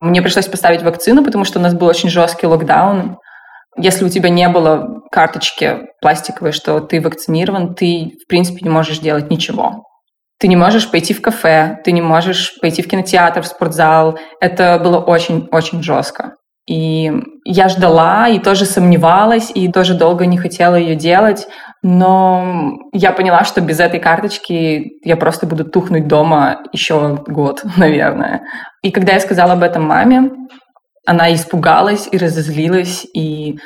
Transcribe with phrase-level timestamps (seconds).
[0.00, 3.18] Мне пришлось поставить вакцину, потому что у нас был очень жесткий локдаун.
[3.76, 8.98] Если у тебя не было карточки пластиковой, что ты вакцинирован, ты, в принципе, не можешь
[8.98, 9.84] делать ничего.
[10.38, 14.18] Ты не можешь пойти в кафе, ты не можешь пойти в кинотеатр, в спортзал.
[14.40, 16.34] Это было очень-очень жестко.
[16.66, 17.12] И
[17.44, 21.46] я ждала, и тоже сомневалась, и тоже долго не хотела ее делать.
[21.82, 28.42] Но я поняла, что без этой карточки я просто буду тухнуть дома еще год, наверное.
[28.82, 30.30] И когда я сказала об этом маме,
[31.06, 33.58] она испугалась и разозлилась, и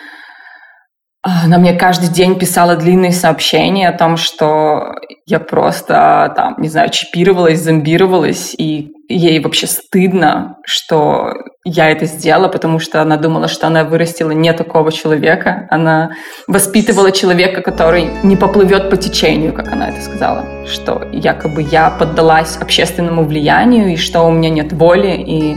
[1.24, 4.92] она мне каждый день писала длинные сообщения о том, что
[5.24, 11.32] я просто, там, не знаю, чипировалась, зомбировалась, и ей вообще стыдно, что
[11.64, 15.66] я это сделала, потому что она думала, что она вырастила не такого человека.
[15.70, 16.10] Она
[16.46, 20.44] воспитывала человека, который не поплывет по течению, как она это сказала.
[20.66, 25.56] Что якобы я поддалась общественному влиянию, и что у меня нет воли, и,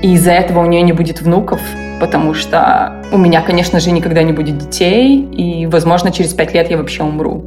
[0.00, 1.60] и из-за этого у нее не будет внуков
[2.02, 6.68] потому что у меня, конечно же, никогда не будет детей, и, возможно, через пять лет
[6.68, 7.44] я вообще умру.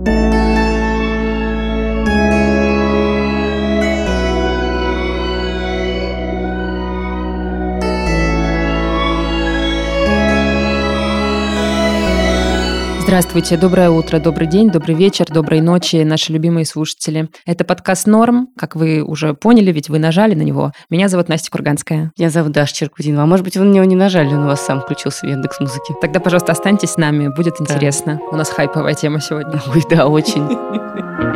[13.15, 17.29] Здравствуйте, доброе утро, добрый день, добрый вечер, доброй ночи, наши любимые слушатели.
[17.45, 20.73] Это подкаст «Норм», как вы уже поняли, ведь вы нажали на него.
[20.89, 22.11] Меня зовут Настя Курганская.
[22.17, 23.23] Меня зовут Даша Черкудинова.
[23.23, 25.61] А может быть, вы на него не нажали, он у вас сам включился в Яндекс
[25.61, 25.93] Музыки.
[26.01, 28.19] Тогда, пожалуйста, останьтесь с нами, будет интересно.
[28.19, 28.35] Да.
[28.35, 29.61] У нас хайповая тема сегодня.
[29.73, 30.49] Ой, да, очень.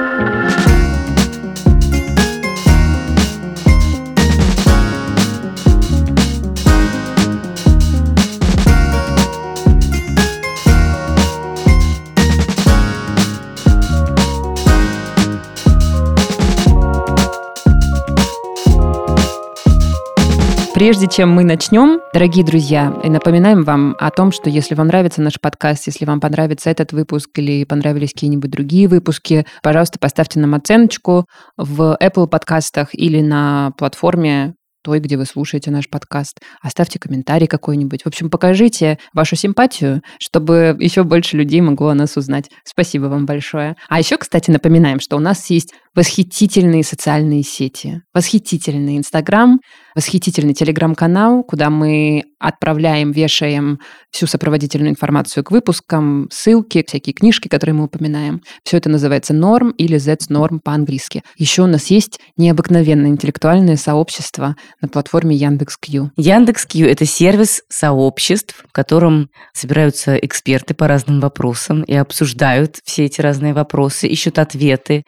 [20.85, 25.41] Прежде чем мы начнем, дорогие друзья, напоминаем вам о том, что если вам нравится наш
[25.41, 31.25] подкаст, если вам понравится этот выпуск или понравились какие-нибудь другие выпуски, пожалуйста, поставьте нам оценочку
[31.57, 36.41] в Apple подкастах или на платформе той, где вы слушаете наш подкаст.
[36.61, 38.03] Оставьте комментарий какой-нибудь.
[38.03, 42.51] В общем, покажите вашу симпатию, чтобы еще больше людей могло о нас узнать.
[42.65, 43.77] Спасибо вам большое.
[43.89, 48.03] А еще, кстати, напоминаем, что у нас есть восхитительные социальные сети.
[48.13, 49.59] Восхитительный Инстаграм,
[49.95, 53.79] восхитительный Телеграм-канал, куда мы отправляем, вешаем
[54.11, 58.43] всю сопроводительную информацию к выпускам, ссылки, всякие книжки, которые мы упоминаем.
[58.65, 61.23] Все это называется норм или Z-норм по-английски.
[61.37, 66.13] Еще у нас есть необыкновенное интеллектуальное сообщество на платформе Яндекс.Кью.
[66.17, 73.21] Яндекс.Кью– это сервис сообществ, в котором собираются эксперты по разным вопросам и обсуждают все эти
[73.21, 75.05] разные вопросы, ищут ответы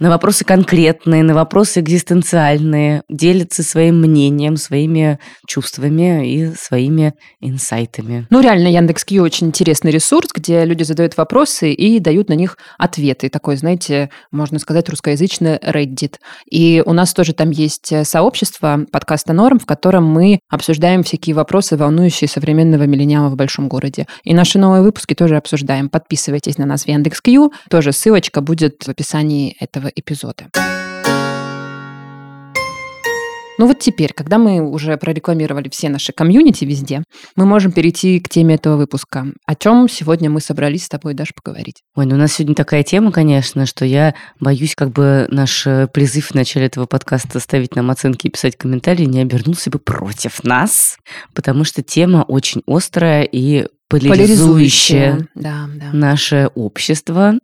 [0.00, 8.26] на вопросы конкретные, на вопросы экзистенциальные, делятся своим мнением, своими чувствами и своими инсайтами.
[8.30, 13.28] Ну, реально, Яндекс.Кью очень интересный ресурс, где люди задают вопросы и дают на них ответы.
[13.28, 16.14] Такой, знаете, можно сказать, русскоязычный Reddit.
[16.50, 21.76] И у нас тоже там есть сообщество подкаста «Норм», в котором мы обсуждаем всякие вопросы,
[21.76, 24.06] волнующие современного миллениала в большом городе.
[24.24, 25.90] И наши новые выпуски тоже обсуждаем.
[25.90, 27.52] Подписывайтесь на нас в Яндекс.Кью.
[27.68, 30.48] Тоже ссылочка будет в описании этого эпизода.
[33.60, 37.04] Ну вот теперь, когда мы уже прорекламировали все наши комьюнити везде,
[37.36, 39.26] мы можем перейти к теме этого выпуска.
[39.44, 41.82] О чем сегодня мы собрались с тобой, даже поговорить?
[41.94, 45.88] Ой, ну у нас сегодня такая тема, конечно, что я боюсь, как бы наш э,
[45.92, 50.42] призыв в начале этого подкаста ставить нам оценки и писать комментарии не обернулся бы против
[50.42, 50.96] нас,
[51.34, 55.90] потому что тема очень острая и поляризующее да, да.
[55.92, 57.34] наше общество.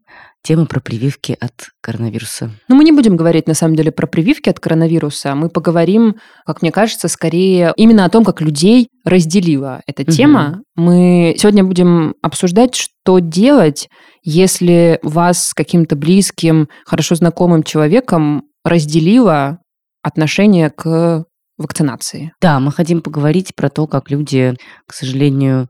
[0.46, 2.52] Тема про прививки от коронавируса.
[2.68, 5.34] Ну, мы не будем говорить, на самом деле, про прививки от коронавируса.
[5.34, 10.12] Мы поговорим, как мне кажется, скорее именно о том, как людей разделила эта угу.
[10.12, 10.62] тема.
[10.76, 13.88] Мы сегодня будем обсуждать, что делать,
[14.22, 19.58] если вас с каким-то близким, хорошо знакомым человеком разделило
[20.00, 21.24] отношение к
[21.58, 22.34] вакцинации.
[22.40, 24.54] Да, мы хотим поговорить про то, как люди,
[24.86, 25.68] к сожалению,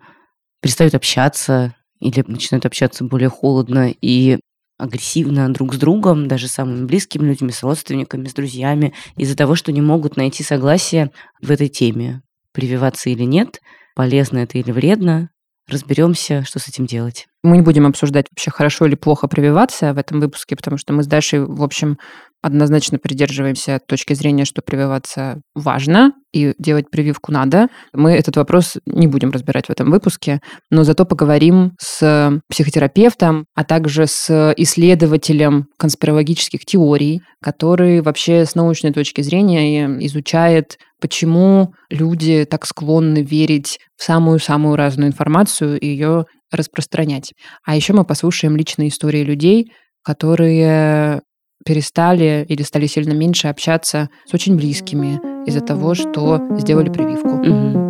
[0.60, 4.38] перестают общаться или начинают общаться более холодно и
[4.78, 9.72] агрессивно друг с другом, даже самыми близкими людьми, с родственниками, с друзьями, из-за того, что
[9.72, 12.22] не могут найти согласие в этой теме.
[12.52, 13.60] Прививаться или нет,
[13.94, 15.30] полезно это или вредно,
[15.68, 17.26] разберемся, что с этим делать.
[17.42, 21.02] Мы не будем обсуждать вообще, хорошо или плохо прививаться в этом выпуске, потому что мы
[21.02, 21.98] с Дашей, в общем,
[22.42, 27.68] однозначно придерживаемся точки зрения, что прививаться важно и делать прививку надо.
[27.92, 30.40] Мы этот вопрос не будем разбирать в этом выпуске,
[30.70, 38.92] но зато поговорим с психотерапевтом, а также с исследователем конспирологических теорий, который вообще с научной
[38.92, 47.32] точки зрения изучает, почему люди так склонны верить в самую-самую разную информацию и ее распространять.
[47.64, 49.72] А еще мы послушаем личные истории людей,
[50.04, 51.22] которые
[51.64, 57.86] перестали или стали сильно меньше общаться с очень близкими из-за того, что сделали прививку.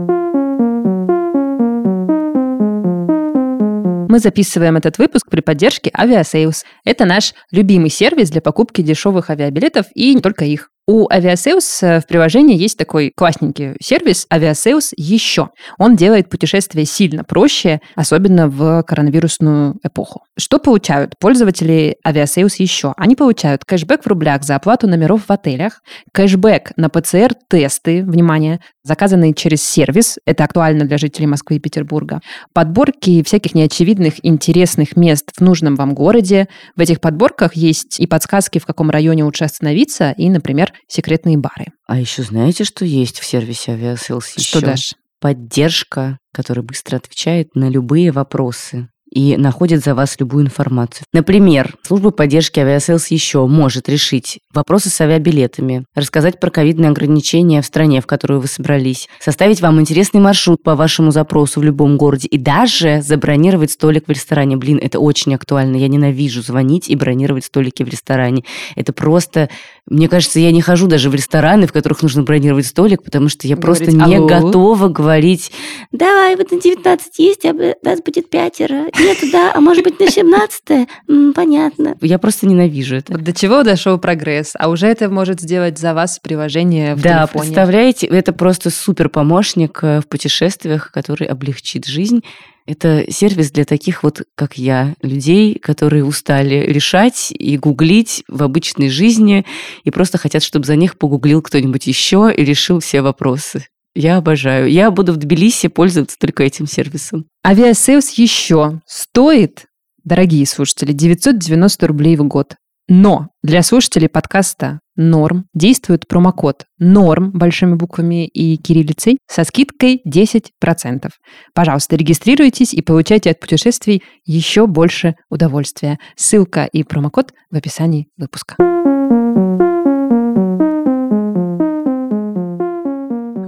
[4.09, 6.63] Мы записываем этот выпуск при поддержке Aviasales.
[6.85, 10.71] Это наш любимый сервис для покупки дешевых авиабилетов и не только их.
[10.89, 15.49] У Aviasales э, в приложении есть такой классненький сервис Aviasales еще.
[15.79, 20.23] Он делает путешествия сильно проще, особенно в коронавирусную эпоху.
[20.39, 22.95] Что получают пользователи Aviasales еще?
[22.97, 25.81] Они получают кэшбэк в рублях за оплату номеров в отелях,
[26.13, 32.21] кэшбэк на ПЦР-тесты, внимание, заказанные через сервис, это актуально для жителей Москвы и Петербурга,
[32.55, 36.47] подборки всяких неочевидных интересных мест в нужном вам городе.
[36.77, 41.67] В этих подборках есть и подсказки, в каком районе лучше остановиться, и, например, секретные бары.
[41.87, 44.95] А еще знаете, что есть в сервисе Aviasales Что, Даш?
[45.21, 51.05] Поддержка, которая быстро отвечает на любые вопросы и находит за вас любую информацию.
[51.13, 57.67] Например, служба поддержки Aviasales еще может решить вопросы с авиабилетами, рассказать про ковидные ограничения в
[57.67, 62.29] стране, в которую вы собрались, составить вам интересный маршрут по вашему запросу в любом городе
[62.29, 64.57] и даже забронировать столик в ресторане.
[64.57, 65.77] Блин, это очень актуально.
[65.77, 68.45] Я ненавижу звонить и бронировать столики в ресторане.
[68.75, 69.49] Это просто...
[69.89, 73.47] Мне кажется, я не хожу даже в рестораны, в которых нужно бронировать столик, потому что
[73.47, 74.27] я Говорить, просто не алло.
[74.27, 75.53] готова говорить
[75.93, 80.11] «Давай, вот на 19 есть, а нас будет пятеро, нет, да, а может быть на
[80.11, 80.89] 17
[81.35, 81.97] Понятно.
[82.01, 83.13] Я просто ненавижу это.
[83.13, 84.53] Вот до чего дошел прогресс?
[84.59, 87.45] А уже это может сделать за вас приложение в да, телефоне.
[87.45, 92.23] представляете, это просто супер помощник э, в путешествиях, который облегчит жизнь.
[92.67, 98.89] Это сервис для таких вот, как я, людей, которые устали решать и гуглить в обычной
[98.89, 99.47] жизни
[99.85, 103.67] и просто хотят, чтобы за них погуглил кто-нибудь еще и решил все вопросы.
[103.97, 104.71] Я обожаю.
[104.71, 107.25] Я буду в Тбилиси пользоваться только этим сервисом.
[107.47, 109.65] Aviasales еще стоит,
[110.05, 112.57] дорогие слушатели, 990 рублей в год.
[112.89, 121.11] Но для слушателей подкаста «Норм» действует промокод «Норм» большими буквами и кириллицей со скидкой 10%.
[121.55, 125.99] Пожалуйста, регистрируйтесь и получайте от путешествий еще больше удовольствия.
[126.17, 128.76] Ссылка и промокод в описании выпуска.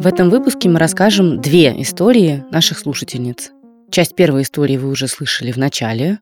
[0.00, 3.50] В этом выпуске мы расскажем две истории наших слушательниц.
[3.90, 6.20] Часть первой истории вы уже слышали в начале.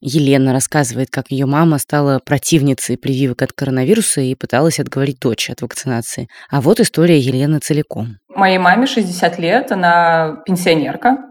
[0.00, 5.60] Елена рассказывает, как ее мама стала противницей прививок от коронавируса и пыталась отговорить дочь от
[5.60, 6.28] вакцинации.
[6.50, 8.18] А вот история Елены целиком.
[8.28, 11.29] Моей маме 60 лет, она пенсионерка.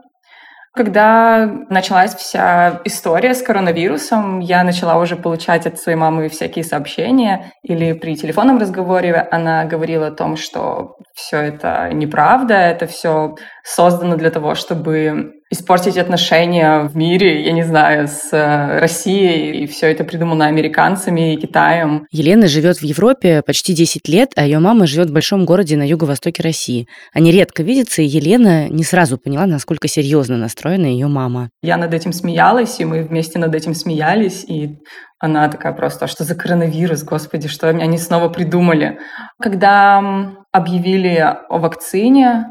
[0.75, 7.51] Когда началась вся история с коронавирусом, я начала уже получать от своей мамы всякие сообщения,
[7.63, 14.15] или при телефонном разговоре она говорила о том, что все это неправда, это все создано
[14.15, 19.87] для того, чтобы испортить отношения в мире, я не знаю, с э, Россией, и все
[19.87, 22.05] это придумано американцами и Китаем.
[22.11, 25.87] Елена живет в Европе почти 10 лет, а ее мама живет в большом городе на
[25.87, 26.87] юго-востоке России.
[27.13, 31.49] Они редко видятся, и Елена не сразу поняла, насколько серьезно настроена ее мама.
[31.63, 34.77] Я над этим смеялась, и мы вместе над этим смеялись, и
[35.19, 38.99] она такая просто, а что за коронавирус, господи, что они снова придумали?
[39.41, 41.17] Когда объявили
[41.49, 42.45] о вакцине,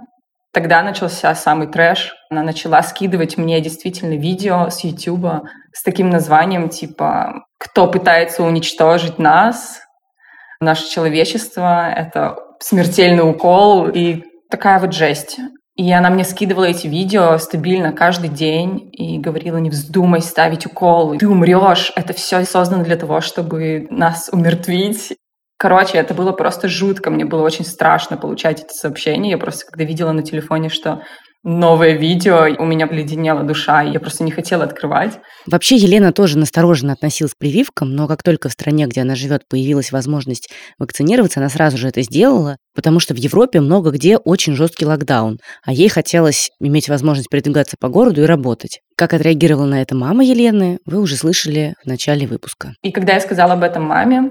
[0.59, 2.17] Тогда начался самый трэш.
[2.31, 9.21] Она начала скидывать мне действительно видео с YouTube с таким названием типа «Кто пытается уничтожить
[9.21, 9.81] нас?»
[10.61, 15.39] Наше человечество— это смертельный укол и такая вот жесть.
[15.77, 21.17] И она мне скидывала эти видео стабильно каждый день и говорила, не вздумай ставить укол,
[21.19, 25.13] ты умрешь, это все создано для того, чтобы нас умертвить.
[25.59, 27.11] Короче, это было просто жутко.
[27.11, 29.31] Мне было очень страшно получать эти сообщения.
[29.31, 31.03] Я просто, когда видела на телефоне, что
[31.43, 35.19] новое видео, у меня обледенела душа, и я просто не хотела открывать.
[35.47, 39.49] Вообще Елена тоже настороженно относилась к прививкам, но как только в стране, где она живет,
[39.49, 40.49] появилась возможность
[40.79, 45.39] вакцинироваться, она сразу же это сделала, потому что в Европе много где очень жесткий локдаун,
[45.65, 48.81] а ей хотелось иметь возможность передвигаться по городу и работать.
[48.97, 52.75] Как отреагировала на это мама Елены, вы уже слышали в начале выпуска.
[52.83, 54.31] И когда я сказала об этом маме,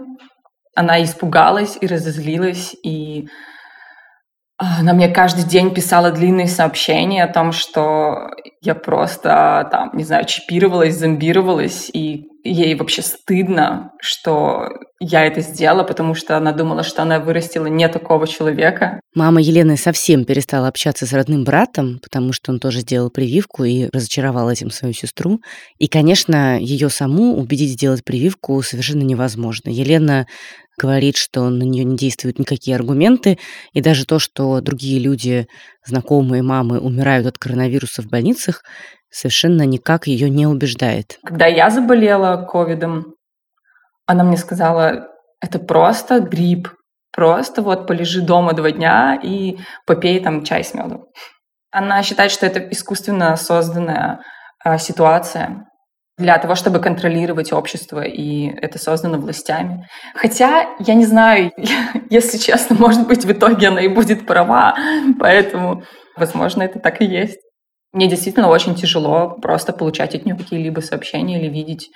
[0.77, 3.27] она испугалась и разозлилась, и
[4.59, 8.31] Она мне каждый день писала длинные сообщения о том, что
[8.61, 14.69] я просто там, не знаю, чипировалась, зомбировалась, и ей вообще стыдно, что
[14.99, 18.99] я это сделала, потому что она думала, что она вырастила не такого человека.
[19.13, 23.89] Мама Елены совсем перестала общаться с родным братом, потому что он тоже сделал прививку и
[23.93, 25.39] разочаровал этим свою сестру.
[25.77, 29.69] И, конечно, ее саму убедить сделать прививку совершенно невозможно.
[29.69, 30.25] Елена
[30.77, 33.39] говорит, что на нее не действуют никакие аргументы,
[33.73, 35.47] и даже то, что другие люди,
[35.85, 38.63] знакомые мамы, умирают от коронавируса в больницах,
[39.09, 41.19] совершенно никак ее не убеждает.
[41.23, 43.15] Когда я заболела ковидом,
[44.05, 45.07] она мне сказала,
[45.41, 46.69] это просто грипп,
[47.11, 51.05] просто вот полежи дома два дня и попей там чай с медом.
[51.71, 54.21] Она считает, что это искусственно созданная
[54.63, 55.66] а, ситуация,
[56.17, 59.87] для того, чтобы контролировать общество, и это создано властями.
[60.15, 61.51] Хотя, я не знаю,
[62.09, 64.75] если честно, может быть, в итоге она и будет права,
[65.19, 65.83] поэтому,
[66.15, 67.39] возможно, это так и есть.
[67.93, 71.89] Мне действительно очень тяжело просто получать от нее какие-либо сообщения или видеть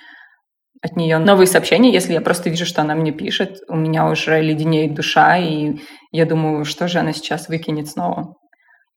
[0.82, 4.40] от нее новые сообщения, если я просто вижу, что она мне пишет, у меня уже
[4.40, 5.76] леденеет душа, и
[6.10, 8.34] я думаю, что же она сейчас выкинет снова.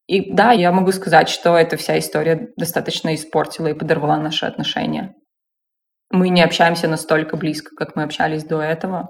[0.08, 5.14] И да, я могу сказать, что эта вся история достаточно испортила и подорвала наши отношения.
[6.12, 9.10] Мы не общаемся настолько близко, как мы общались до этого.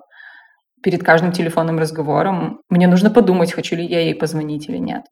[0.82, 5.04] Перед каждым телефонным разговором мне нужно подумать, хочу ли я ей позвонить или нет.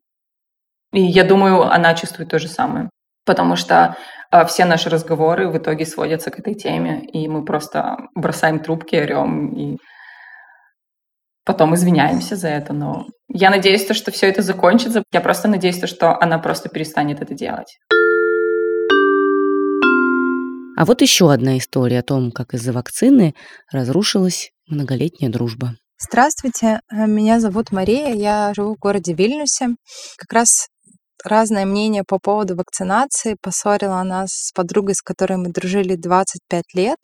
[0.92, 2.88] И я думаю, она чувствует то же самое.
[3.26, 3.96] Потому что
[4.30, 8.96] э, все наши разговоры в итоге сводятся к этой теме, и мы просто бросаем трубки,
[8.96, 9.78] орем и
[11.44, 15.02] потом извиняемся за это, но я надеюсь, что все это закончится.
[15.12, 17.78] Я просто надеюсь, что она просто перестанет это делать.
[20.76, 23.34] А вот еще одна история о том, как из-за вакцины
[23.70, 25.76] разрушилась многолетняя дружба.
[25.98, 29.76] Здравствуйте, э, меня зовут Мария, я живу в городе Вильнюсе.
[30.16, 30.68] Как раз
[31.24, 36.98] разное мнение по поводу вакцинации поссорила нас с подругой, с которой мы дружили 25 лет.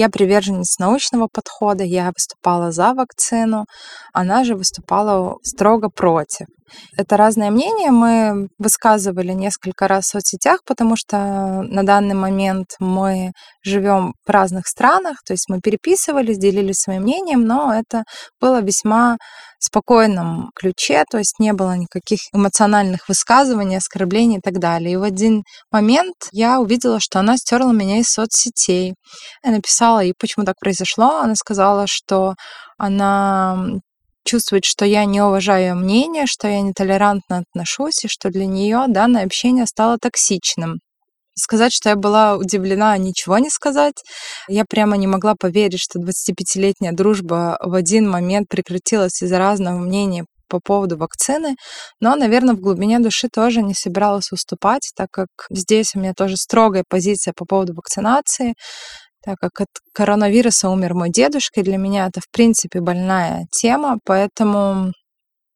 [0.00, 3.66] Я приверженец научного подхода, я выступала за вакцину,
[4.14, 6.46] она же выступала строго против.
[6.96, 13.32] Это разное мнение мы высказывали несколько раз в соцсетях, потому что на данный момент мы
[13.62, 18.04] живем в разных странах, то есть мы переписывались, делились своим мнением, но это
[18.40, 19.16] было весьма
[19.60, 24.94] спокойном ключе, то есть не было никаких эмоциональных высказываний, оскорблений и так далее.
[24.94, 28.94] И в один момент я увидела, что она стерла меня из соцсетей.
[29.44, 31.20] Я написала ей, почему так произошло.
[31.20, 32.34] Она сказала, что
[32.78, 33.80] она
[34.24, 38.84] чувствует, что я не уважаю ее мнение, что я нетолерантно отношусь, и что для нее
[38.88, 40.80] данное общение стало токсичным.
[41.36, 44.02] Сказать, что я была удивлена, ничего не сказать.
[44.48, 50.26] Я прямо не могла поверить, что 25-летняя дружба в один момент прекратилась из-за разного мнения
[50.50, 51.54] по поводу вакцины,
[52.00, 56.36] но, наверное, в глубине души тоже не собиралась уступать, так как здесь у меня тоже
[56.36, 58.54] строгая позиция по поводу вакцинации
[59.24, 63.98] так как от коронавируса умер мой дедушка, и для меня это, в принципе, больная тема,
[64.04, 64.92] поэтому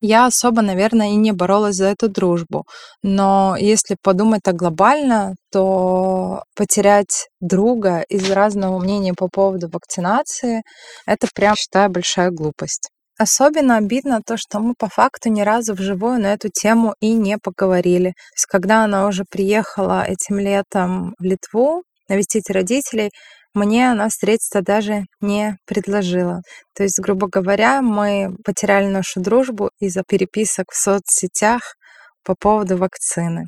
[0.07, 2.67] я особо, наверное, и не боролась за эту дружбу.
[3.03, 10.63] Но если подумать так глобально, то потерять друга из разного мнения по поводу вакцинации,
[11.07, 12.91] это прям, считаю, большая глупость.
[13.19, 17.39] Особенно обидно то, что мы по факту ни разу вживую на эту тему и не
[17.39, 18.11] поговорили.
[18.11, 23.11] То есть, когда она уже приехала этим летом в Литву навестить родителей,
[23.55, 26.43] мне она встретиться даже не предложила.
[26.75, 31.77] То есть, грубо говоря, мы потеряли нашу дружбу из-за переписок в соцсетях
[32.25, 33.47] по поводу вакцины.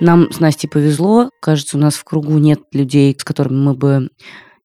[0.00, 1.30] Нам с Настей повезло.
[1.40, 4.10] Кажется, у нас в кругу нет людей, с которыми мы бы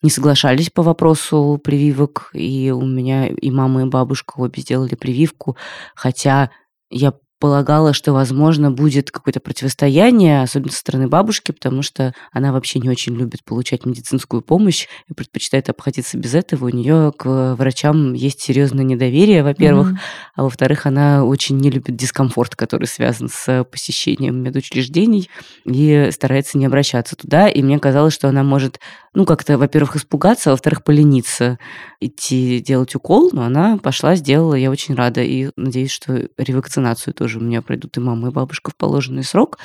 [0.01, 2.29] не соглашались по вопросу прививок.
[2.33, 5.57] И у меня и мама, и бабушка обе сделали прививку.
[5.93, 6.51] Хотя
[6.89, 7.13] я
[7.45, 12.89] полагала, что, возможно, будет какое-то противостояние, особенно со стороны бабушки, потому что она вообще не
[12.89, 16.65] очень любит получать медицинскую помощь и предпочитает обходиться без этого.
[16.65, 19.97] У нее к врачам есть серьезное недоверие, во-первых, mm-hmm.
[20.37, 25.29] а во-вторых, она очень не любит дискомфорт, который связан с посещением медучреждений
[25.65, 27.47] и старается не обращаться туда.
[27.47, 28.79] И мне казалось, что она может,
[29.15, 31.57] ну, как-то, во-первых, испугаться, а во-вторых, полениться
[31.99, 37.39] идти делать укол, но она пошла, сделала, я очень рада и надеюсь, что ревакцинацию тоже
[37.39, 39.57] у меня пройдут и мама, и бабушка в положенный срок.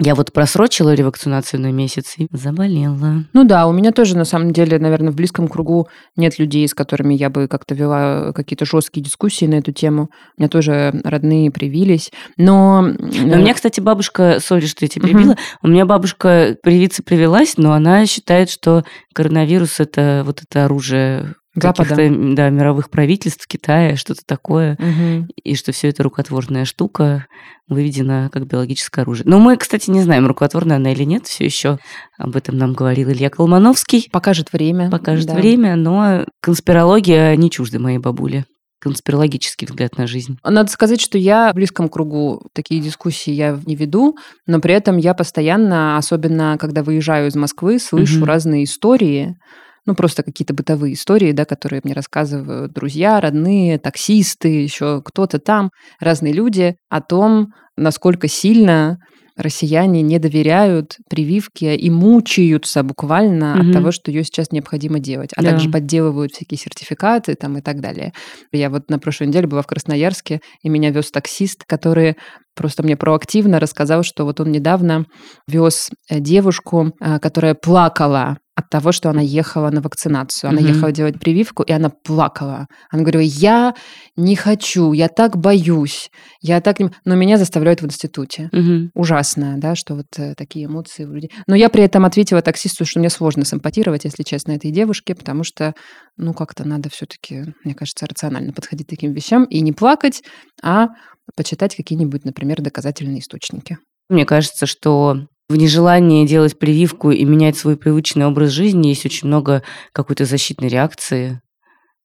[0.00, 3.24] Я вот просрочила ревакцинацию на месяц и заболела.
[3.32, 6.74] Ну да, у меня тоже, на самом деле, наверное, в близком кругу нет людей, с
[6.74, 10.10] которыми я бы как-то вела какие-то жесткие дискуссии на эту тему.
[10.36, 12.10] У меня тоже родные привились.
[12.36, 12.82] Но...
[12.82, 15.38] но у меня, кстати, бабушка, сори, что я тебя перебила, угу.
[15.62, 18.84] у меня бабушка привиться привелась, но она считает, что
[19.14, 21.96] коронавирус– это вот это оружие Запада.
[21.96, 25.28] да, мировых правительств Китая, что-то такое, угу.
[25.42, 27.26] и что все это рукотворная штука
[27.68, 29.24] выведена как биологическое оружие.
[29.28, 31.78] Но мы, кстати, не знаем, рукотворная она или нет, все еще
[32.18, 34.08] об этом нам говорил Илья Колмановский.
[34.10, 34.90] Покажет время.
[34.90, 35.34] Покажет да.
[35.34, 38.46] время, но конспирология не чужда моей бабуле
[38.82, 40.38] конспирологический взгляд на жизнь.
[40.42, 44.16] Надо сказать, что я в близком кругу такие дискуссии я не веду,
[44.48, 48.24] но при этом я постоянно, особенно когда выезжаю из Москвы, слышу угу.
[48.24, 49.36] разные истории
[49.86, 55.70] ну, просто какие-то бытовые истории, да, которые мне рассказывают друзья, родные, таксисты, еще кто-то там,
[56.00, 58.98] разные люди о том, насколько сильно
[59.36, 63.68] россияне не доверяют прививке и мучаются буквально угу.
[63.68, 65.50] от того, что ее сейчас необходимо делать, а да.
[65.50, 68.12] также подделывают всякие сертификаты там и так далее.
[68.52, 72.16] Я вот на прошлой неделе была в Красноярске, и меня вез таксист, который
[72.54, 75.06] просто мне проактивно рассказал, что вот он недавно
[75.48, 80.50] вез э, девушку, э, которая плакала от того, что она ехала на вакцинацию.
[80.50, 80.68] Она mm-hmm.
[80.68, 82.66] ехала делать прививку, и она плакала.
[82.90, 83.74] Она говорила, я
[84.16, 86.90] не хочу, я так боюсь, я так не...
[87.04, 88.50] Но меня заставляют в институте.
[88.52, 88.90] Mm-hmm.
[88.94, 91.30] Ужасно, да, что вот э, такие эмоции у людей.
[91.46, 95.44] Но я при этом ответила таксисту, что мне сложно симпатировать, если честно, этой девушке, потому
[95.44, 95.72] что,
[96.18, 100.22] ну, как-то надо все-таки, мне кажется, рационально подходить к таким вещам и не плакать,
[100.62, 100.88] а
[101.36, 103.78] почитать какие-нибудь, например, доказательные источники.
[104.10, 109.28] Мне кажется, что в нежелании делать прививку и менять свой привычный образ жизни есть очень
[109.28, 111.42] много какой-то защитной реакции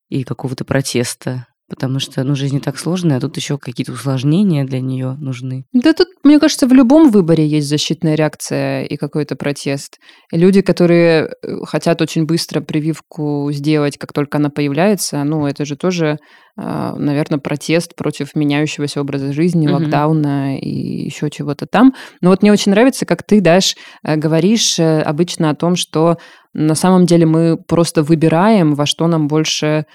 [0.09, 1.47] и какого-то протеста.
[1.69, 5.65] Потому что, ну, жизнь не так сложная, а тут еще какие-то усложнения для нее нужны.
[5.73, 9.97] Да тут, мне кажется, в любом выборе есть защитная реакция и какой-то протест.
[10.31, 15.75] люди, которые э, хотят очень быстро прививку сделать, как только она появляется, ну, это же
[15.75, 16.19] тоже,
[16.57, 21.93] а, наверное, протест против меняющегося образа жизни, локдауна и еще чего-то там.
[22.21, 26.17] Но вот мне очень нравится, как ты, Даш, э, говоришь э, обычно о том, что
[26.53, 29.85] на самом деле мы просто выбираем, во что нам больше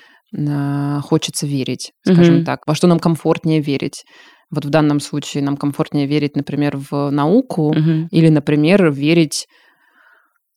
[1.02, 2.44] хочется верить, скажем угу.
[2.44, 4.04] так, во что нам комфортнее верить.
[4.50, 8.08] Вот в данном случае нам комфортнее верить, например, в науку угу.
[8.10, 9.46] или, например, верить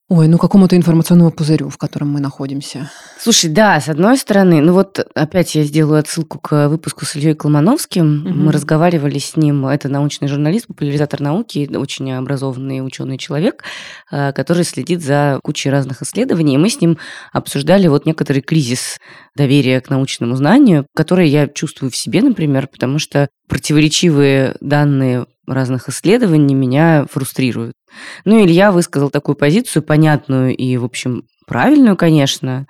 [0.07, 2.91] Ой, ну какому-то информационному пузырю, в котором мы находимся.
[3.19, 7.33] Слушай, да, с одной стороны, ну вот опять я сделаю отсылку к выпуску с Ильей
[7.33, 8.23] Колмановским.
[8.23, 8.29] Угу.
[8.35, 13.63] Мы разговаривали с ним, это научный журналист, популяризатор науки, очень образованный ученый человек,
[14.11, 16.53] э, который следит за кучей разных исследований.
[16.53, 16.99] И мы с ним
[17.33, 18.99] обсуждали вот некоторый кризис
[19.35, 25.89] доверия к научному знанию, который я чувствую в себе, например, потому что противоречивые данные разных
[25.89, 27.73] исследований меня фрустрируют.
[28.23, 32.67] Ну, Илья высказал такую позицию, понятную и, в общем, правильную, конечно,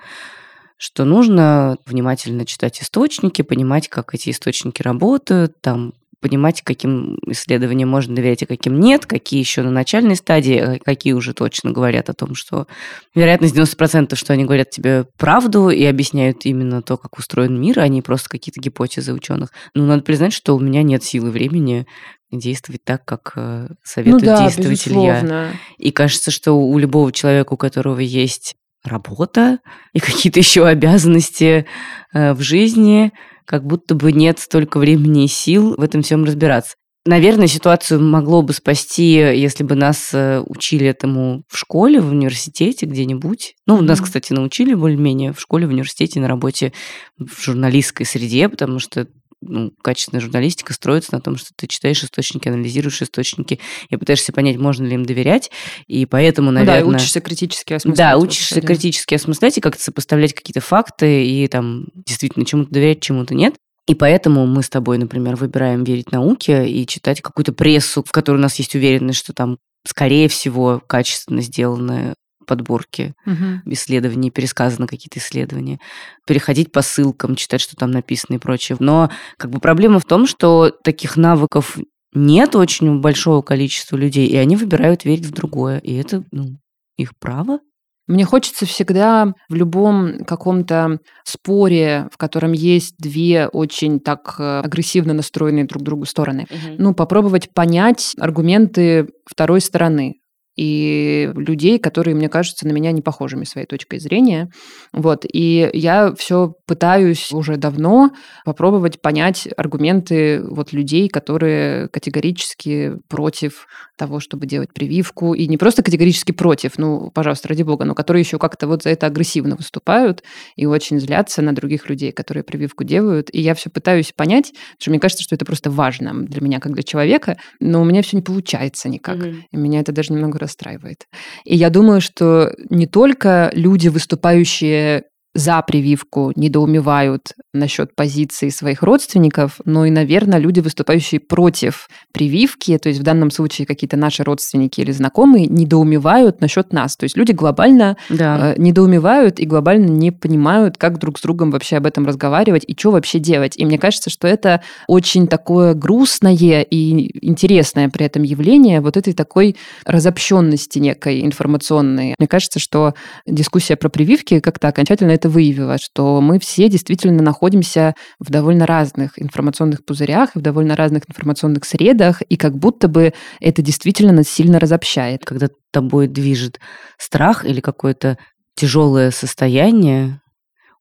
[0.78, 5.94] что нужно внимательно читать источники, понимать, как эти источники работают, там
[6.26, 11.14] понимать, каким исследованиям можно доверять, а каким нет, какие еще на начальной стадии, а какие
[11.14, 12.66] уже точно говорят о том, что
[13.14, 17.88] вероятность 90%, что они говорят тебе правду и объясняют именно то, как устроен мир, а
[17.88, 19.52] не просто какие-то гипотезы ученых.
[19.76, 21.86] Ну, надо признать, что у меня нет силы времени
[22.32, 24.88] действовать так, как э, советует ну да, действовать.
[24.88, 25.52] Илья.
[25.78, 29.60] И кажется, что у любого человека, у которого есть работа
[29.94, 31.68] и какие-то еще обязанности
[32.16, 33.12] э, в жизни,
[33.46, 36.76] как будто бы нет столько времени и сил в этом всем разбираться.
[37.08, 42.88] Наверное, ситуацию могло бы спасти, если бы нас э, учили этому в школе, в университете
[42.88, 43.54] где-нибудь.
[43.68, 46.74] Ну, нас, кстати, научили более-менее в школе, в университете, на работе
[47.20, 49.08] в журналистской среде, потому что
[49.48, 54.58] ну, качественная журналистика строится на том, что ты читаешь источники, анализируешь источники и пытаешься понять,
[54.58, 55.52] можно ли им доверять.
[55.88, 56.84] И поэтому, наверное...
[56.84, 57.98] Ну да, учишься критически осмыслять.
[57.98, 63.34] Да, учишься критически осмыслять и как-то сопоставлять какие-то факты и там действительно чему-то доверять, чему-то
[63.34, 63.56] нет.
[63.88, 68.38] И поэтому мы с тобой, например, выбираем верить науке и читать какую-то прессу, в которой
[68.38, 73.62] у нас есть уверенность, что там скорее всего, качественно сделанное подборки угу.
[73.66, 75.80] исследований, пересказаны какие-то исследования,
[76.26, 78.78] переходить по ссылкам, читать, что там написано и прочее.
[78.80, 81.78] Но как бы проблема в том, что таких навыков
[82.14, 85.80] нет очень большого количества людей, и они выбирают верить в другое.
[85.80, 86.58] И это ну,
[86.98, 87.60] их право.
[88.08, 95.14] Мне хочется всегда в любом каком-то споре, в котором есть две очень так э, агрессивно
[95.14, 96.76] настроенные друг другу стороны, угу.
[96.78, 100.20] ну, попробовать понять аргументы второй стороны
[100.56, 104.50] и людей, которые, мне кажется, на меня не похожими своей точкой зрения.
[104.94, 105.26] Вот.
[105.32, 108.12] И я все пытаюсь уже давно
[108.46, 115.84] попробовать понять аргументы вот людей, которые категорически против того, чтобы делать прививку, и не просто
[115.84, 120.24] категорически против, ну, пожалуйста, ради бога, но которые еще как-то вот за это агрессивно выступают
[120.56, 123.30] и очень злятся на других людей, которые прививку делают.
[123.34, 126.60] И я все пытаюсь понять, потому что мне кажется, что это просто важно для меня,
[126.60, 129.18] как для человека, но у меня все не получается никак.
[129.18, 129.42] Mm-hmm.
[129.52, 131.08] И меня это даже немного расстраивает.
[131.44, 135.04] И я думаю, что не только люди, выступающие
[135.36, 142.88] за прививку недоумевают насчет позиции своих родственников, но и, наверное, люди, выступающие против прививки, то
[142.88, 146.96] есть в данном случае какие-то наши родственники или знакомые, недоумевают насчет нас.
[146.96, 148.54] То есть люди глобально да.
[148.54, 152.76] э, недоумевают и глобально не понимают, как друг с другом вообще об этом разговаривать и
[152.78, 153.58] что вообще делать.
[153.58, 159.14] И мне кажется, что это очень такое грустное и интересное при этом явление вот этой
[159.14, 162.16] такой разобщенности некой информационной.
[162.18, 162.94] Мне кажется, что
[163.28, 168.66] дискуссия про прививки как-то окончательно это это выявила, что мы все действительно находимся в довольно
[168.68, 174.30] разных информационных пузырях, в довольно разных информационных средах, и как будто бы это действительно нас
[174.30, 175.26] сильно разобщает.
[175.26, 176.60] Когда тобой движет
[177.00, 178.18] страх или какое-то
[178.56, 180.22] тяжелое состояние,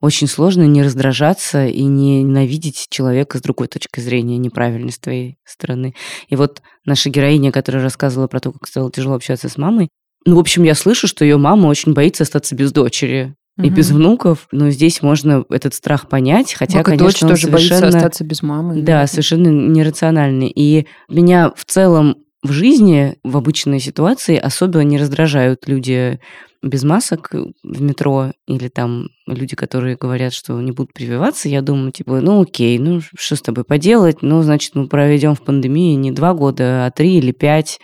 [0.00, 5.38] очень сложно не раздражаться и не ненавидеть человека с другой точки зрения, неправильной с твоей
[5.46, 5.94] стороны.
[6.28, 9.88] И вот наша героиня, которая рассказывала про то, как стало тяжело общаться с мамой,
[10.26, 13.90] ну, в общем, я слышу, что ее мама очень боится остаться без дочери и без
[13.90, 17.81] внуков, но здесь можно этот страх понять, хотя, Как конечно, дочь тоже совершенно...
[17.81, 18.83] боится остаться без мамы.
[18.83, 20.53] Да, совершенно нерациональный.
[20.55, 26.21] И меня в целом в жизни, в обычной ситуации особо не раздражают люди
[26.62, 31.93] без масок в метро или там люди, которые говорят, что не будут прививаться, я думаю,
[31.93, 34.23] типа, ну окей, ну что с тобой поделать?
[34.23, 37.81] Ну, значит, мы проведем в пандемии не два года, а три или пять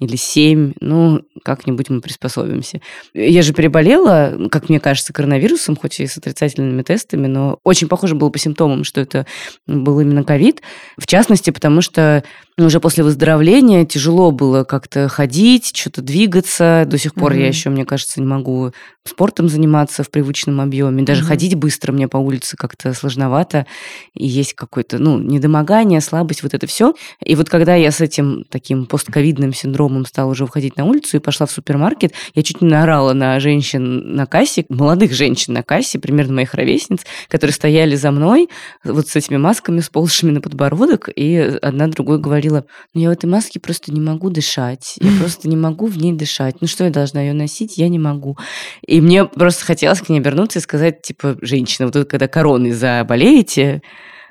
[0.00, 2.80] или семь, ну, как-нибудь мы приспособимся.
[3.14, 8.14] Я же переболела, как мне кажется, коронавирусом, хоть и с отрицательными тестами, но очень похоже
[8.14, 9.26] было по симптомам, что это
[9.66, 10.62] был именно ковид.
[10.98, 12.24] В частности, потому что
[12.58, 16.84] уже после выздоровления тяжело было как-то ходить, что-то двигаться.
[16.86, 17.40] До сих пор mm-hmm.
[17.40, 18.72] я еще, мне кажется, не могу
[19.06, 21.02] спортом заниматься в привычном объеме.
[21.02, 21.26] Даже mm-hmm.
[21.26, 23.66] ходить быстро мне по улице как-то сложновато.
[24.14, 26.94] И есть какое-то, ну, недомогание, слабость, вот это все.
[27.22, 31.20] И вот когда я с этим таким постковидным синдромом стала уже выходить на улицу и
[31.20, 35.98] пошла в супермаркет, я чуть не наорала на женщин на кассе, молодых женщин на кассе,
[35.98, 38.48] примерно моих ровесниц, которые стояли за мной
[38.84, 42.64] вот с этими масками, сползшими на подбородок, и одна другой говорила,
[42.94, 46.12] ну я в этой маске просто не могу дышать, я просто не могу в ней
[46.12, 46.56] дышать.
[46.60, 47.76] Ну что я должна ее носить?
[47.76, 48.38] Я не могу.
[48.86, 53.82] И мне просто хотелось к ней обернуться и сказать, типа, женщина, вот когда короной заболеете,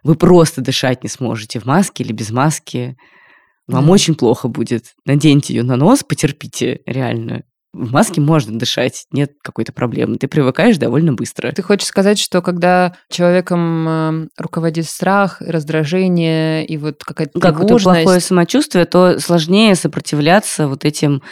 [0.04, 2.98] вы просто дышать не сможете в маске или без маски.
[3.68, 3.92] Вам mm.
[3.92, 4.94] очень плохо будет.
[5.06, 10.18] Наденьте ее на нос, потерпите реально в маске можно дышать, нет какой-то проблемы.
[10.18, 11.52] Ты привыкаешь довольно быстро.
[11.52, 17.84] Ты хочешь сказать, что когда человеком э, руководит страх, раздражение и вот какая-то тревожность...
[17.84, 21.24] Как плохое самочувствие, то сложнее сопротивляться вот этим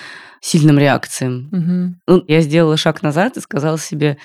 [0.42, 1.50] сильным реакциям.
[1.52, 1.96] Угу.
[2.08, 4.18] Ну, я сделала шаг назад и сказала себе,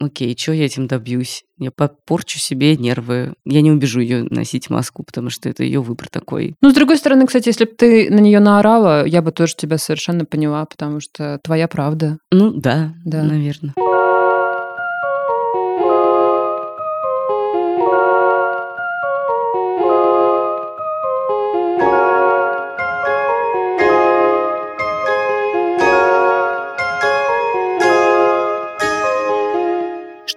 [0.00, 1.44] окей, что я этим добьюсь?
[1.58, 3.34] Я попорчу себе нервы.
[3.44, 6.54] Я не убежу ее носить маску, потому что это ее выбор такой.
[6.62, 9.78] Ну, с другой стороны, кстати, если бы ты на нее наорала, я бы тоже тебя
[9.78, 12.18] совершенно поняла, потому что твоя правда.
[12.30, 13.22] Ну, да, да.
[13.22, 13.74] наверное.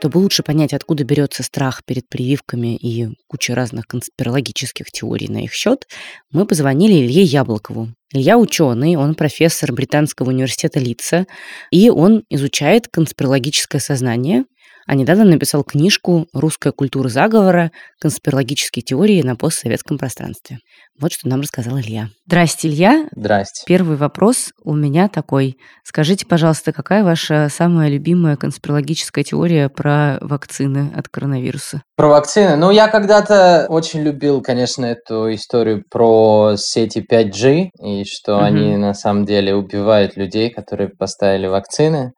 [0.07, 5.51] Чтобы лучше понять, откуда берется страх перед прививками и куча разных конспирологических теорий на их
[5.51, 5.85] счет,
[6.31, 7.89] мы позвонили Илье Яблокову.
[8.13, 11.27] Илья ученый, он профессор Британского университета Лица,
[11.71, 14.45] и он изучает конспирологическое сознание,
[14.87, 17.71] а недавно написал книжку «Русская культура заговора.
[17.99, 20.59] Конспирологические теории на постсоветском пространстве».
[20.99, 22.09] Вот что нам рассказал Илья.
[22.25, 23.07] Здрасте, Илья.
[23.15, 23.63] Здрасте.
[23.67, 25.57] Первый вопрос у меня такой.
[25.83, 31.83] Скажите, пожалуйста, какая ваша самая любимая конспирологическая теория про вакцины от коронавируса?
[31.95, 32.55] Про вакцины?
[32.55, 38.45] Ну, я когда-то очень любил, конечно, эту историю про сети 5G, и что угу.
[38.45, 42.13] они на самом деле убивают людей, которые поставили вакцины.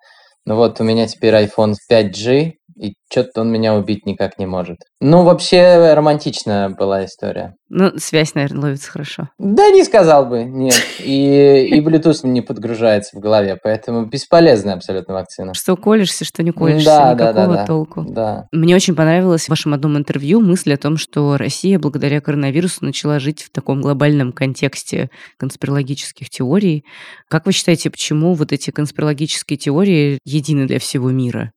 [0.45, 4.77] Ну вот у меня теперь iPhone 5G, и что-то он меня убить никак не может.
[5.01, 7.55] Ну, вообще романтичная была история.
[7.67, 9.29] Ну, связь, наверное, ловится хорошо.
[9.37, 10.81] Да, не сказал бы, нет.
[10.99, 15.53] И, и Bluetooth не подгружается в голове, поэтому бесполезная абсолютно вакцина.
[15.53, 17.65] Что колешься, что не колешься, Да, никакого да, да.
[17.65, 18.05] толку.
[18.07, 18.47] Да.
[18.51, 23.19] Мне очень понравилась в вашем одном интервью мысль о том, что Россия благодаря коронавирусу начала
[23.19, 26.85] жить в таком глобальном контексте конспирологических теорий.
[27.27, 31.51] Как вы считаете, почему вот эти конспирологические теории едины для всего мира?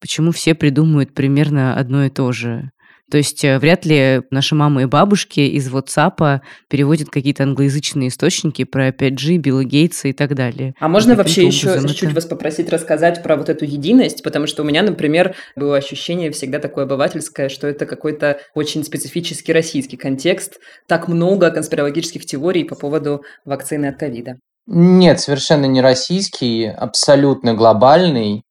[0.00, 2.70] Почему все придумывают примерно одно и то же?
[3.10, 8.64] То есть э, вряд ли наши мамы и бабушки из WhatsApp переводят какие-то англоязычные источники
[8.64, 10.74] про 5G, Билла Гейтса и так далее.
[10.78, 14.62] А можно И вообще еще это- вас попросить рассказать про вот эту единость, потому что
[14.62, 20.58] у меня, например, было ощущение всегда такое обывательское, что это какой-то очень специфический российский контекст.
[20.86, 24.36] Так много конспирологических теорий по поводу вакцины от ковида.
[24.66, 28.42] Нет, совершенно не российский, абсолютно глобальный.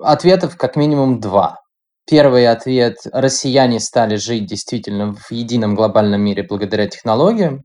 [0.00, 1.56] Ответов как минимум два.
[2.08, 7.64] Первый ответ– россияне стали жить действительно в едином глобальном мире благодаря технологиям.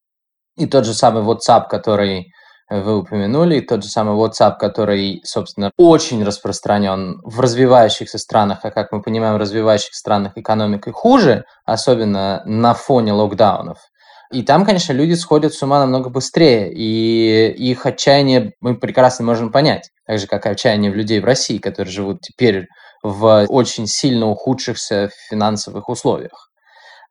[0.57, 2.33] И тот же самый WhatsApp, который
[2.69, 8.91] вы упомянули, тот же самый WhatsApp, который, собственно, очень распространен в развивающихся странах, а как
[8.91, 13.77] мы понимаем, в развивающихся странах экономика хуже, особенно на фоне локдаунов.
[14.33, 19.51] И там, конечно, люди сходят с ума намного быстрее, и их отчаяние мы прекрасно можем
[19.51, 22.65] понять, так же, как и отчаяние в людей в России, которые живут теперь
[23.03, 26.49] в очень сильно ухудшихся финансовых условиях.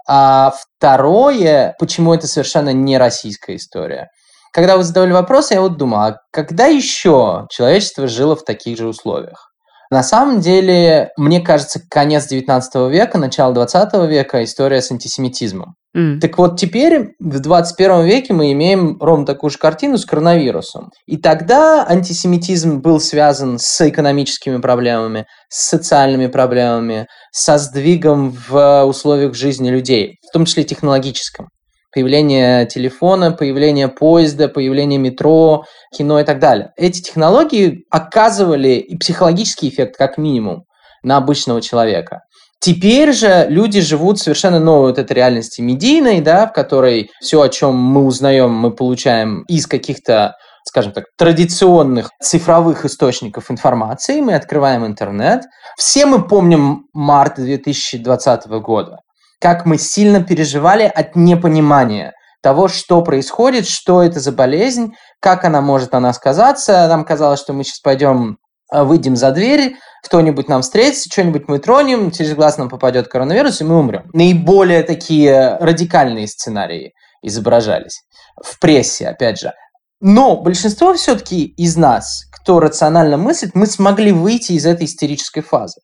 [0.08, 4.08] А второе, почему это совершенно не российская история.
[4.52, 8.88] Когда вы задавали вопрос, я вот думал, а когда еще человечество жило в таких же
[8.88, 9.51] условиях?
[9.92, 15.74] На самом деле, мне кажется, конец 19 века, начало 20 века история с антисемитизмом.
[15.94, 16.18] М.
[16.18, 20.88] Так вот, теперь в 21 веке мы имеем ровно такую же картину с коронавирусом.
[21.06, 29.34] И тогда антисемитизм был связан с экономическими проблемами, с социальными проблемами, со сдвигом в условиях
[29.34, 31.48] жизни людей, в том числе технологическом.
[31.92, 35.64] Появление телефона, появление поезда, появление метро,
[35.96, 36.72] кино и так далее.
[36.76, 40.64] Эти технологии оказывали и психологический эффект, как минимум,
[41.02, 42.22] на обычного человека.
[42.62, 47.48] Теперь же люди живут совершенно новой вот этой реальности медийной, да, в которой все, о
[47.48, 54.20] чем мы узнаем, мы получаем из каких-то, скажем так, традиционных цифровых источников информации.
[54.20, 55.42] Мы открываем интернет.
[55.76, 58.98] Все мы помним март 2020 года,
[59.42, 65.60] как мы сильно переживали от непонимания того, что происходит, что это за болезнь, как она
[65.60, 66.86] может на нас сказаться.
[66.86, 68.38] Нам казалось, что мы сейчас пойдем
[68.70, 69.74] а, выйдем за дверь,
[70.04, 74.08] кто-нибудь нам встретится, что-нибудь мы тронем, через глаз нам попадет коронавирус, и мы умрем.
[74.12, 78.02] Наиболее такие радикальные сценарии изображались
[78.42, 79.52] в прессе, опять же.
[80.00, 85.80] Но большинство все-таки из нас, кто рационально мыслит, мы смогли выйти из этой истерической фазы.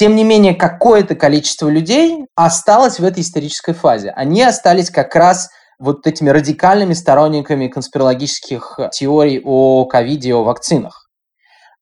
[0.00, 4.08] Тем не менее, какое-то количество людей осталось в этой исторической фазе.
[4.16, 11.10] Они остались как раз вот этими радикальными сторонниками конспирологических теорий о ковиде, о вакцинах.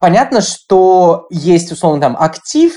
[0.01, 2.77] Понятно, что есть, условно, там актив,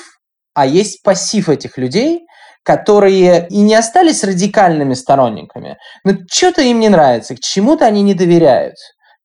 [0.54, 2.20] а есть пассив этих людей,
[2.62, 8.14] которые и не остались радикальными сторонниками, но что-то им не нравится, к чему-то они не
[8.14, 8.76] доверяют.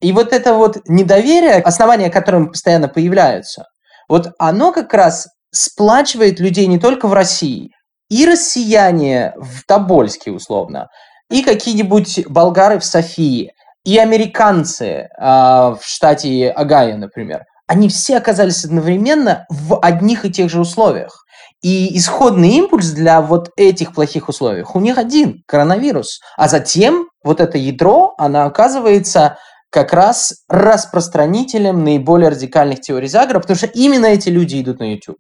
[0.01, 3.67] И вот это вот недоверие, основания которым постоянно появляются,
[4.09, 7.71] вот оно как раз сплачивает людей не только в России,
[8.09, 10.89] и россияне в Тобольске, условно,
[11.31, 13.53] и какие-нибудь болгары в Софии,
[13.85, 17.45] и американцы э, в штате Агая, например.
[17.69, 21.25] Они все оказались одновременно в одних и тех же условиях.
[21.63, 26.21] И исходный импульс для вот этих плохих условий у них один– коронавирус.
[26.37, 29.39] А затем вот это ядро, оно оказывается
[29.71, 35.19] как раз распространителем наиболее радикальных теорий заговора, потому что именно эти люди идут на YouTube.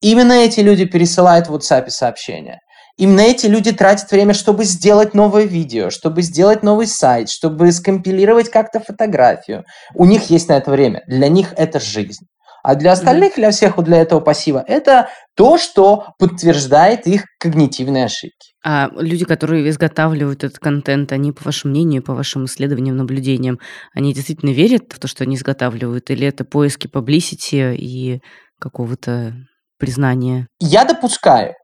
[0.00, 2.60] Именно эти люди пересылают в WhatsApp сообщения.
[2.96, 8.50] Именно эти люди тратят время, чтобы сделать новое видео, чтобы сделать новый сайт, чтобы скомпилировать
[8.50, 9.64] как-то фотографию.
[9.94, 11.02] У них есть на это время.
[11.06, 12.26] Для них это жизнь.
[12.64, 18.06] А для остальных, для всех вот для этого пассива, это то, что подтверждает их когнитивные
[18.06, 18.52] ошибки.
[18.64, 23.60] А люди, которые изготавливают этот контент, они, по вашему мнению, по вашим исследованиям, наблюдениям,
[23.94, 26.10] они действительно верят в то, что они изготавливают?
[26.10, 28.20] Или это поиски publicity и
[28.60, 29.34] какого-то
[29.78, 30.48] признания?
[30.58, 31.54] Я допускаю,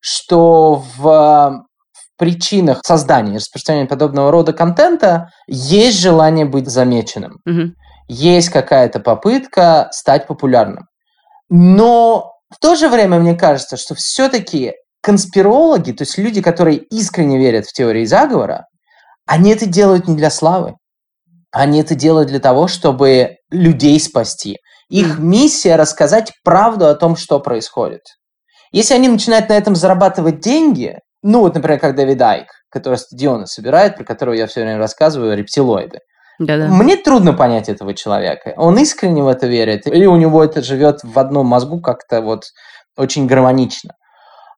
[0.00, 1.64] что в, в
[2.16, 7.38] причинах создания и распространения подобного рода контента есть желание быть замеченным.
[7.44, 7.74] Мгм.
[8.08, 10.86] Есть какая-то попытка стать популярным.
[11.48, 17.38] Но в то же время мне кажется, что все-таки конспирологи, то есть люди, которые искренне
[17.38, 18.66] верят в теории заговора,
[19.26, 20.74] они это делают не для славы.
[21.52, 24.58] Они это делают для того, чтобы людей спасти.
[24.90, 28.02] Их миссия рассказать правду о том, что происходит.
[28.72, 33.46] Если они начинают на этом зарабатывать деньги, ну вот, например, как Дэвид Айк, который стадионы
[33.46, 36.00] собирает, про которого я все время рассказываю, рептилоиды.
[36.40, 36.68] Да-да.
[36.68, 38.54] Мне трудно понять этого человека.
[38.56, 42.44] Он искренне в это верит, или у него это живет в одном мозгу как-то вот
[42.96, 43.92] очень гармонично.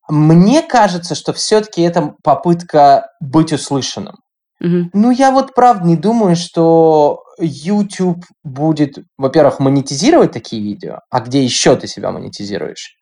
[0.08, 4.16] Мне кажется, что все-таки это попытка быть услышанным.
[4.62, 4.90] Мгм.
[4.92, 11.42] Ну, я вот правда не думаю, что YouTube будет, во-первых, монетизировать такие видео, а где
[11.42, 12.94] еще ты себя монетизируешь?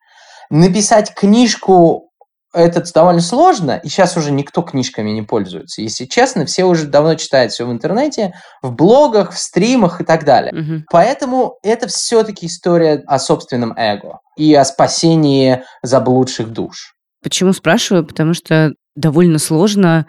[0.49, 2.09] Написать книжку
[2.53, 5.81] это довольно сложно, и сейчас уже никто книжками не пользуется.
[5.81, 10.25] Если честно, все уже давно читают все в интернете, в блогах, в стримах и так
[10.25, 10.51] далее.
[10.53, 10.85] Мгм.
[10.91, 16.95] Поэтому это все-таки история о собственном эго и о спасении заблудших душ.
[17.23, 18.05] Почему спрашиваю?
[18.05, 20.07] Потому что довольно сложно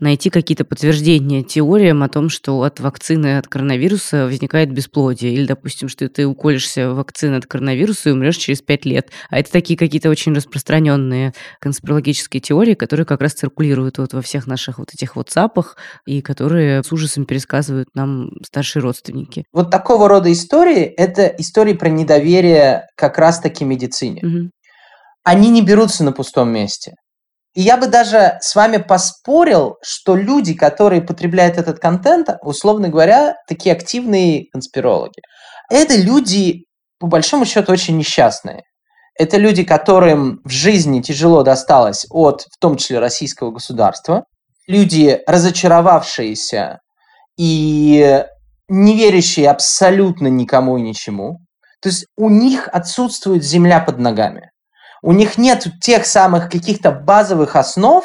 [0.00, 5.34] найти какие-то подтверждения теориям о том, что от вакцины от коронавируса возникает бесплодие.
[5.34, 9.10] Или, допустим, что ты уколешься вакциной от коронавируса и умрешь через пять лет.
[9.30, 14.46] А это такие какие-то очень распространенные конспирологические теории, которые как раз циркулируют вот во всех
[14.46, 19.44] наших вот этих вот сапах и которые с ужасом пересказывают нам старшие родственники.
[19.52, 24.20] Вот такого рода истории– это истории про недоверие как раз-таки медицине.
[24.22, 24.50] Мгм.
[25.24, 26.94] Они не берутся на пустом месте.
[27.58, 33.34] И я бы даже с вами поспорил, что люди, которые потребляют этот контент, условно говоря,
[33.48, 35.20] такие активные конспирологи,
[35.68, 36.66] это люди,
[37.00, 38.62] по большому счету, очень несчастные.
[39.18, 44.22] Это люди, которым в жизни тяжело досталось от, в том числе, российского государства.
[44.68, 46.78] Люди, разочаровавшиеся
[47.36, 48.24] и
[48.68, 51.38] не верящие абсолютно никому и ничему.
[51.82, 54.48] То есть у них отсутствует земля под ногами.
[55.02, 58.04] У них нет тех самых каких-то базовых основ,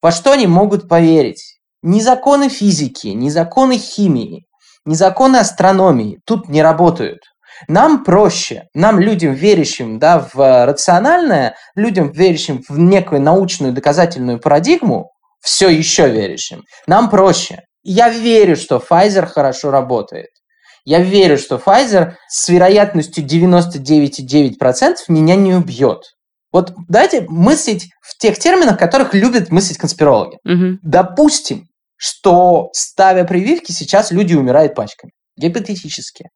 [0.00, 1.58] во что они могут поверить.
[1.82, 4.46] Ни законы физики, ни законы химии,
[4.84, 7.20] ни законы астрономии тут не работают.
[7.68, 15.10] Нам проще, нам, людям, верящим да, в рациональное, людям, верящим в некую научную доказательную парадигму,
[15.40, 17.60] все еще верящим, нам проще.
[17.84, 20.28] Я верю, что Pfizer хорошо работает.
[20.84, 26.00] Я верю, что Pfizer с вероятностью 99,9% меня не убьет.
[26.52, 30.36] Вот давайте мыслить в тех терминах, которых любят мыслить конспирологи.
[30.44, 30.80] Мгм.
[30.82, 31.66] Допустим,
[31.96, 35.12] что ставя прививки, сейчас люди умирают пачками.
[35.36, 36.26] Гипотетически.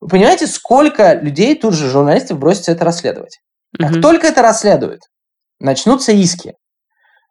[0.00, 3.38] Вы понимаете, сколько людей тут же журналистов бросятся это расследовать?
[3.78, 4.02] Как Мгм.
[4.02, 5.00] только это расследуют,
[5.58, 6.54] начнутся иски.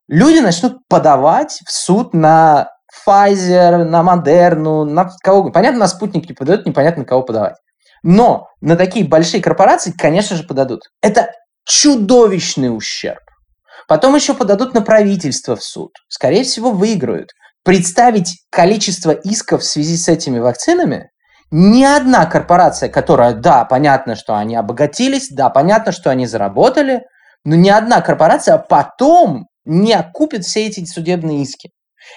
[0.08, 2.70] Люди начнут подавать в суд на
[3.10, 5.50] Pfizer, на Модерну, на кого.
[5.52, 7.56] Понятно, на спутник не подают, непонятно, кого подавать.
[8.04, 10.84] Но на такие большие корпорации, конечно же, подадут.
[11.02, 11.32] Это
[11.65, 13.19] чудовищный ущерб.
[13.88, 15.91] Потом еще подадут на правительство в суд.
[16.08, 17.32] Скорее всего, выиграют.
[17.63, 21.10] Представить количество исков в связи с этими вакцинами
[21.52, 27.02] ни одна корпорация, которая, да, понятно, что они обогатились, да, понятно, что они заработали,
[27.43, 31.72] но ни одна корпорация потом не окупит все эти судебные иски.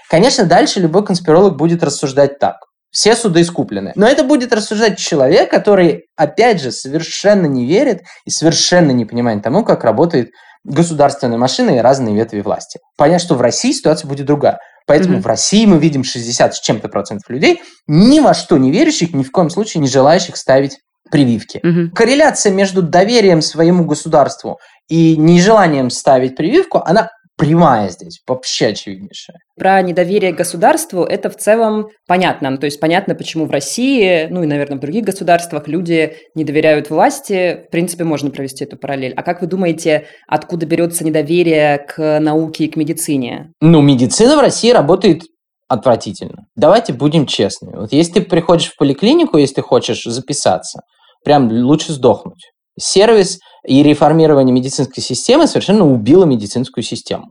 [0.09, 2.57] Конечно, дальше любой конспиролог будет рассуждать так.
[2.91, 3.93] Все суды искуплены.
[3.95, 9.43] Но это будет рассуждать человек, который, опять же, совершенно не верит и совершенно не понимает
[9.43, 10.31] тому, как работает
[10.65, 12.79] государственная машина и разные ветви власти.
[12.97, 14.59] Понятно, что в России ситуация будет другая.
[14.87, 15.23] Поэтому Мгм.
[15.23, 19.23] в России мы видим 60 с чем-то процентов людей, ни во что не верящих, ни
[19.23, 20.79] в коем случае не желающих ставить
[21.11, 21.61] прививки.
[21.63, 21.91] Мгм.
[21.93, 27.11] Корреляция между доверием своему государству и нежеланием ставить прививку, она
[27.47, 29.37] прямая здесь, вообще очевиднейшая.
[29.57, 32.51] Про недоверие к государству это в целом понятно.
[32.51, 36.45] Ну, То есть понятно, почему в России, ну и, наверное, в других государствах люди не
[36.45, 37.65] доверяют власти.
[37.67, 39.13] В принципе, можно провести эту параллель.
[39.15, 43.53] А как вы думаете, откуда берется недоверие к науке и к медицине?
[43.61, 45.23] Ну, медицина в России работает
[45.69, 46.45] отвратительно.
[46.55, 47.73] Давайте будем честны.
[47.75, 50.81] Вот если ты приходишь в поликлинику, если ты хочешь записаться,
[51.25, 52.51] прям лучше сдохнуть.
[52.79, 57.31] Сервис и реформирование медицинской системы совершенно убило медицинскую систему.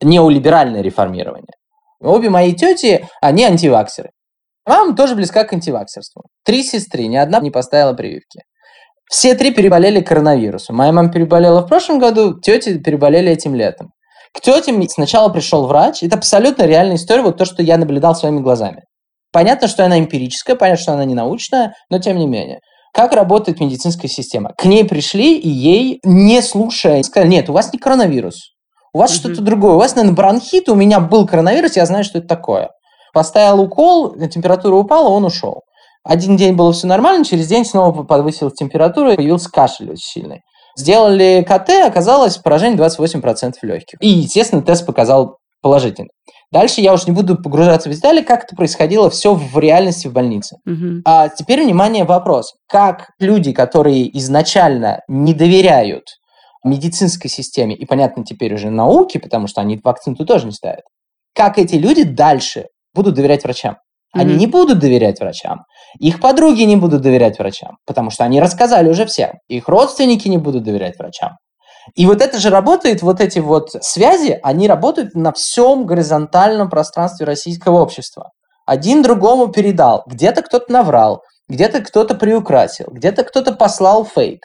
[0.00, 1.54] Неолиберальное реформирование.
[2.00, 4.10] Обе мои тети, они антиваксеры.
[4.66, 6.22] Мама тоже близка к антиваксерству.
[6.44, 8.40] Три сестры, ни одна не поставила прививки.
[9.10, 10.76] Все три переболели коронавирусом.
[10.76, 13.90] Моя мама переболела в прошлом году, тети переболели этим летом.
[14.32, 16.02] К тетям сначала пришел врач.
[16.02, 18.82] Это абсолютно реальная история, вот то, что я наблюдал своими глазами.
[19.32, 22.60] Понятно, что она эмпирическая, понятно, что она не научная, но тем не менее.
[22.94, 24.52] Как работает медицинская система?
[24.56, 28.52] К ней пришли и ей, не слушая, сказали, нет, у вас не коронавирус,
[28.92, 29.18] у вас Мгм.
[29.18, 32.70] что-то другое, у вас, наверное, бронхит, у меня был коронавирус, я знаю, что это такое.
[33.12, 35.62] Поставил укол, температура упала, он ушел.
[36.04, 40.40] Один день было все нормально, через день снова подвысилась температура, появился кашель очень сильный.
[40.76, 43.98] Сделали КТ, оказалось поражение 28% легких.
[44.00, 46.10] И, естественно, тест показал положительный.
[46.52, 50.12] Дальше я уж не буду погружаться в детали, как это происходило все в реальности в
[50.12, 50.58] больнице.
[50.66, 51.00] Мгм.
[51.06, 52.52] А теперь, внимание, вопрос.
[52.68, 56.04] Как люди, которые изначально не доверяют
[56.64, 60.84] медицинской системе и, понятно, теперь уже науке, потому что они вакцину тоже не ставят,
[61.34, 63.76] как эти люди дальше будут доверять врачам?
[64.12, 64.38] Они Мгм.
[64.38, 65.64] не будут доверять врачам.
[65.98, 69.30] Их подруги не будут доверять врачам, потому что они рассказали уже всем.
[69.48, 71.32] Их родственники не будут доверять врачам.
[71.94, 77.26] И вот это же работает, вот эти вот связи, они работают на всем горизонтальном пространстве
[77.26, 78.30] российского общества.
[78.66, 80.02] Один другому передал.
[80.06, 84.40] Где-то кто-то наврал, где-то кто-то приукрасил, где-то кто-то послал фейк.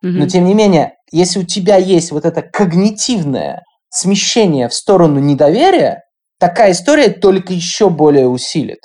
[0.00, 6.02] Но тем не менее, если у тебя есть вот это когнитивное смещение в сторону недоверия,
[6.38, 8.80] такая история только еще более усилит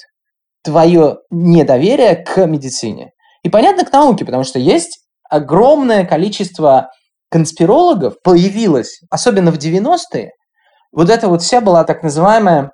[0.63, 3.12] твое недоверие к медицине.
[3.44, 6.90] И понятно, к науке, потому что есть огромное количество
[7.34, 10.29] конспирологов появилось, особенно в 90-е.
[10.92, 12.69] Вот это вот вся была так называемая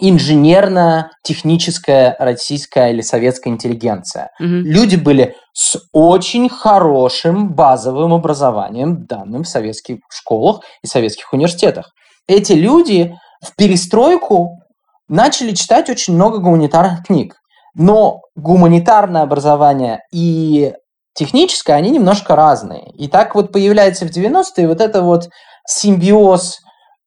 [0.00, 4.30] инженерно-техническая российская или советская интеллигенция.
[4.38, 4.62] Мгм.
[4.64, 11.92] Люди были с очень хорошим базовым образованием, данным в советских школах и советских университетах.
[12.26, 14.60] Эти люди в перестройку
[15.08, 17.34] начали читать очень много гуманитарных книг.
[17.74, 20.72] Но гуманитарное образование и
[21.14, 22.90] техническое, они немножко разные.
[22.96, 25.28] И так вот появляется в 90-е вот это вот
[25.66, 26.58] симбиоз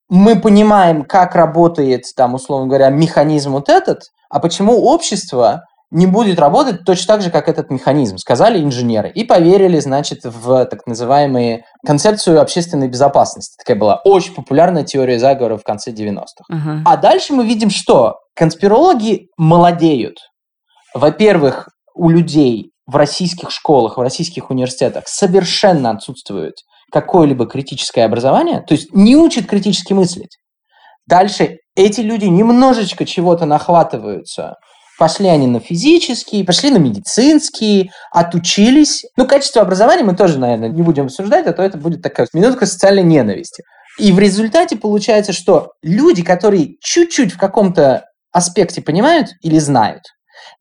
[0.08, 6.40] мы понимаем, как работает, там, условно говоря, механизм вот этот, а почему общество не будет
[6.40, 9.10] работать точно так же, как этот механизм, сказали инженеры.
[9.10, 13.56] И поверили, значит, в так называемые концепцию общественной безопасности.
[13.56, 16.24] Такая была очень популярная теория заговора в конце 90-х.
[16.50, 16.82] Ага.
[16.84, 20.16] А дальше мы видим, что конспирологи молодеют.
[20.94, 26.54] Во-первых, у людей в российских школах, в российских университетах совершенно отсутствует
[26.92, 30.36] какое-либо критическое образование, то есть не учат критически мыслить.
[31.06, 34.54] Дальше эти люди немножечко чего-то нахватываются.
[34.98, 39.04] Пошли они на физические, пошли на медицинские, отучились.
[39.16, 42.64] Ну, качество образования мы тоже, наверное, не будем обсуждать, а то это будет такая минутка
[42.64, 43.64] социальной ненависти.
[43.98, 50.02] И в результате получается, что люди, которые чуть-чуть в каком-то аспекте понимают или знают,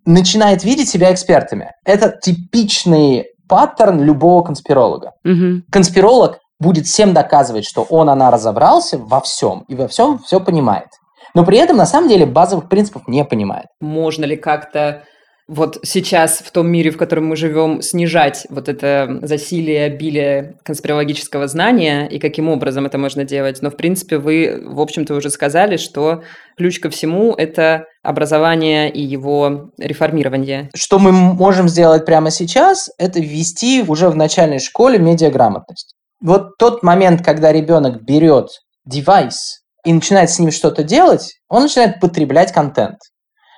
[0.05, 1.71] начинают видеть себя экспертами.
[1.85, 5.11] Это типичный паттерн любого конспиролога.
[5.23, 5.65] Мгм.
[5.71, 10.87] Конспиролог будет всем доказывать, что он, она разобрался во всем и во всем все понимает.
[11.33, 13.67] Но при этом на самом деле базовых принципов не понимает.
[13.81, 15.03] Можно ли как-то
[15.47, 21.47] вот сейчас в том мире, в котором мы живем, снижать вот это засилие, обилие конспирологического
[21.47, 23.61] знания и каким образом это можно делать.
[23.61, 26.23] Но, в принципе, вы, в общем-то, уже сказали, что
[26.55, 30.69] ключ ко всему– это образование и его реформирование.
[30.75, 35.95] Что мы можем сделать прямо сейчас, это ввести уже в начальной школе медиаграмотность.
[36.21, 38.47] Вот тот момент, когда ребенок берет
[38.85, 42.97] девайс и начинает с ним что-то делать, он начинает потреблять контент.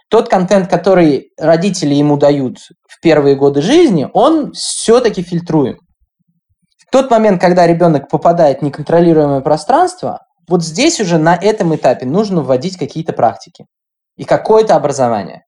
[0.10, 5.78] Тот контент, который родители ему дают в первые годы жизни, он все-таки фильтруем.
[6.78, 12.06] В тот момент, когда ребенок попадает в неконтролируемое пространство, вот здесь уже на этом этапе
[12.06, 13.66] нужно вводить какие-то практики
[14.16, 15.44] и какое-то образование.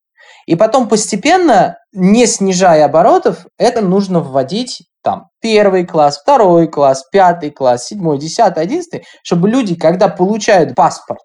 [0.46, 7.50] И потом постепенно, не снижая оборотов, это нужно вводить там первый класс, второй класс, пятый
[7.50, 11.20] класс, седьмой, десятый, одиннадцатый, чтобы люди, когда получают паспорт,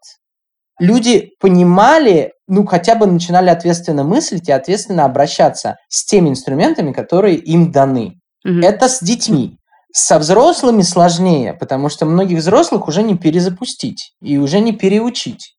[0.78, 7.38] люди понимали, ну, хотя бы начинали ответственно мыслить и ответственно обращаться с теми инструментами, которые
[7.38, 8.16] им даны.
[8.44, 8.62] Мгм.
[8.62, 9.58] Это с детьми.
[9.94, 15.56] Со взрослыми сложнее, потому что многих взрослых уже не перезапустить и уже не переучить.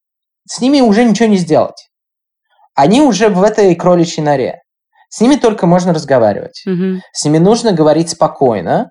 [0.47, 1.89] С ними уже ничего не сделать.
[2.75, 4.61] Они уже в этой кроличьей норе.
[5.09, 6.63] С ними только можно разговаривать.
[6.67, 7.01] Мгм.
[7.13, 8.91] С ними нужно говорить спокойно,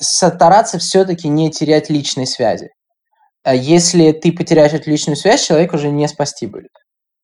[0.00, 2.68] стараться все-таки не терять личной связи.
[3.44, 6.70] А Если ты потеряешь эту личную связь, человек уже не спасти будет.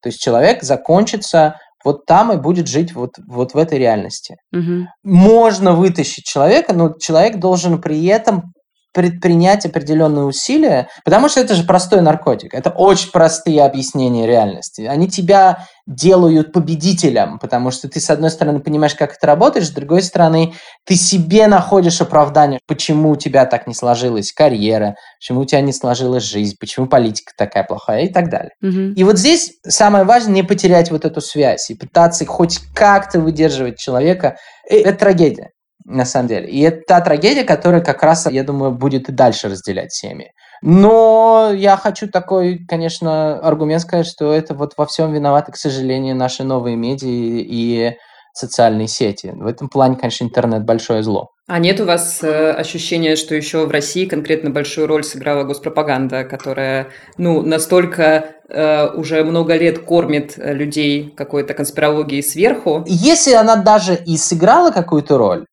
[0.03, 4.37] То есть человек закончится вот там и будет жить вот, вот в этой реальности.
[4.53, 4.89] Мгм.
[5.03, 8.53] Можно вытащить человека, но человек должен при этом
[8.99, 12.53] предпринять определенные усилия, потому что это же простой наркотик.
[12.53, 14.81] Это очень простые объяснения реальности.
[14.81, 19.71] Они тебя делают победителем, потому что ты, с одной стороны, понимаешь, как это работает, с
[19.71, 25.45] другой стороны, ты себе находишь оправдание, почему у тебя так не сложилась карьера, почему у
[25.45, 28.51] тебя не сложилась жизнь, почему политика такая плохая и так далее.
[28.61, 28.95] Мгм.
[28.95, 33.79] И вот здесь самое важное не потерять вот эту связь и пытаться хоть как-то выдерживать
[33.79, 34.39] человека.
[34.69, 35.51] Э, Это трагедия,
[35.89, 36.49] на самом деле.
[36.49, 40.33] И это та трагедия, которая как раз, я думаю, будет и дальше разделять семьи.
[40.61, 46.17] Но я хочу такой, конечно, аргумент сказать, что это вот во всем виноваты, к сожалению,
[46.17, 47.97] наши новые медиа и
[48.33, 49.33] социальные сети.
[49.35, 51.31] В этом плане, конечно, интернет большое зло.
[51.49, 56.25] А нет у вас э, ощущения, что еще в России конкретно большую роль сыграла госпропаганда,
[56.25, 62.85] которая, ну, настолько э, уже много лет кормит э, людей какой-то конспирологией сверху?
[62.87, 65.47] Если она даже и сыграла какую-то роль,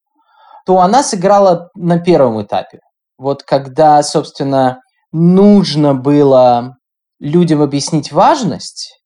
[0.66, 2.80] то она сыграла на первом этапе.
[3.18, 6.76] вот когда, собственно, нужно было
[7.20, 8.99] людям объяснить важность,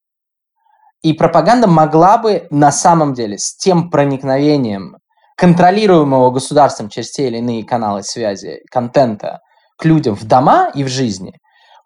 [1.01, 4.97] и пропаганда могла бы на самом деле с тем проникновением
[5.37, 9.39] контролируемого государством через те или иные каналы связи контента
[9.77, 11.33] к людям в дома и в жизни,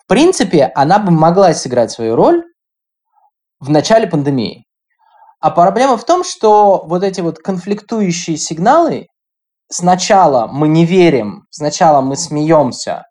[0.04, 2.44] в принципе, она бы могла сыграть свою роль
[3.60, 4.66] в начале пандемии.
[5.40, 9.08] А проблема в том, что вот эти вот конфликтующие сигналы,
[9.74, 13.04] сначала мы не верим, сначала мы смеемся,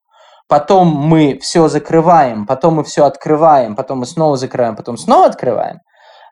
[0.49, 5.79] потом мы все закрываем, потом мы все открываем, потом мы снова закрываем, потом снова открываем,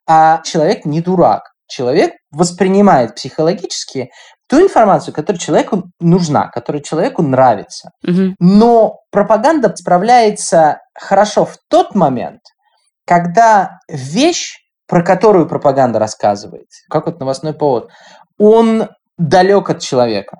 [0.09, 1.43] а человек не дурак.
[1.68, 4.11] Человек воспринимает психологически
[4.49, 7.91] ту информацию, которая человеку нужна, которая человеку нравится.
[8.03, 8.35] Мгм.
[8.41, 12.41] Но пропаганда справляется хорошо в тот момент,
[13.07, 14.57] когда вещь,
[14.89, 17.89] про которую пропаганда рассказывает, как вот новостной повод,
[18.37, 18.89] он
[19.21, 20.39] далек от человека.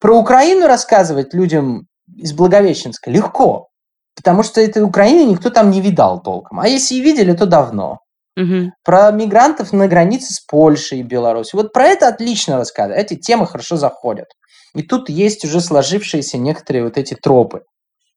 [0.00, 1.86] Про Украину рассказывать людям
[2.16, 3.68] из Благовещенска легко,
[4.16, 6.60] потому что этой Украины никто там не видал толком.
[6.60, 7.98] А если и видели, то давно.
[8.36, 8.72] Мгм.
[8.84, 11.60] Про мигрантов на границе с Польшей и Беларусью.
[11.60, 13.04] Вот про это отлично рассказывают.
[13.04, 14.28] Эти темы хорошо заходят.
[14.74, 17.62] И тут есть уже сложившиеся некоторые вот эти тропы.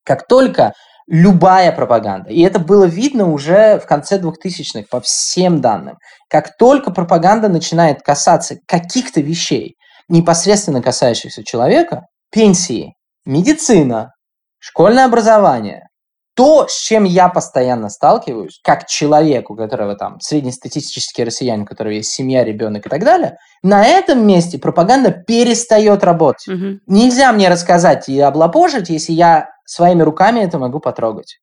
[0.06, 0.74] Как только
[1.08, 5.98] любая пропаганда, и это было видно уже в конце 2000-х по всем данным,
[6.30, 9.76] как только пропаганда начинает касаться каких-то вещей,
[10.12, 12.96] непосредственно касающихся человека, пенсии,
[13.26, 14.14] медицина,
[14.60, 15.88] школьное образование,
[16.36, 21.92] то, с чем я постоянно сталкиваюсь, как человек, у которого там среднестатистический россиянин, у которого
[21.92, 26.48] есть семья, ребенок и так далее, на этом месте пропаганда перестает работать.
[26.48, 26.80] Мгм.
[26.88, 31.40] Нельзя мне рассказать и облапошить, если я своими руками это могу потрогать.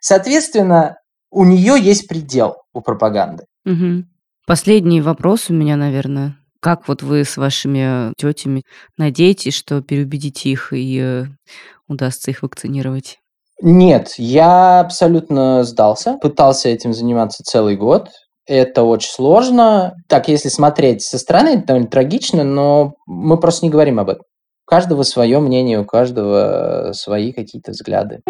[0.00, 0.96] Соответственно,
[1.30, 3.44] у нее есть предел у пропаганды.
[3.64, 4.08] Мгм.
[4.46, 6.36] Последний вопрос у меня, наверное.
[6.66, 8.64] Как вот вы с вашими тетями
[8.98, 11.24] надеетесь, что переубедите их и э,
[11.86, 13.18] удастся их вакцинировать?
[13.62, 16.18] Нет, я абсолютно сдался.
[16.20, 18.08] Пытался этим заниматься целый год.
[18.48, 19.94] Это очень сложно.
[20.08, 24.24] Так, если смотреть со стороны, это довольно трагично, но мы просто не говорим об этом.
[24.66, 28.22] У каждого свое мнение, у каждого свои какие-то взгляды.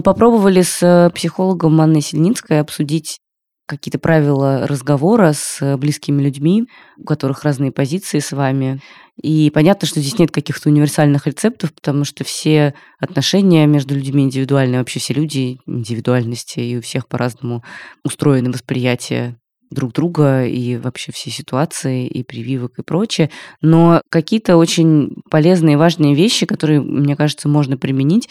[0.00, 3.18] Мы попробовали с э, психологом Анной Сельницкой обсудить
[3.66, 6.64] какие-то правила разговора с э, близкими людьми,
[6.96, 8.80] у которых разные позиции с вами.
[9.22, 14.78] И понятно, что здесь нет каких-то универсальных рецептов, потому что все отношения между людьми индивидуальны,
[14.78, 17.62] вообще все люди индивидуальности, и у всех по-разному
[18.02, 19.38] устроены восприятие
[19.70, 23.30] друг друга и вообще все ситуации и прививок и прочее.
[23.62, 28.28] Но какие-то очень полезные и важные вещи, которые, мне кажется, можно применить,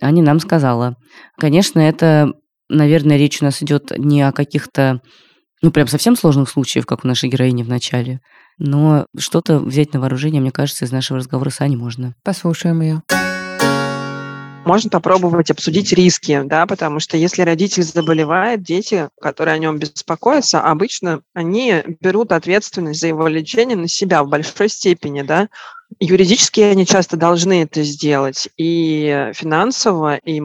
[0.00, 0.96] Аня нам сказала.
[1.38, 2.32] Конечно, это,
[2.68, 5.00] наверное, речь у нас идет не о каких-то,
[5.62, 8.20] ну, прям совсем сложных случаях, как у нашей героини в начале,
[8.58, 12.14] но что-то взять на вооружение, мне кажется, из нашего разговора с Аней можно.
[12.22, 13.02] Послушаем ее.
[14.64, 20.60] Можно попробовать обсудить риски, да, потому что если родитель заболевает, дети, которые о нем беспокоятся,
[20.60, 25.48] обычно они берут ответственность за его лечение на себя в большой степени, да.
[26.00, 30.42] Юридически они часто должны это сделать, и финансово, и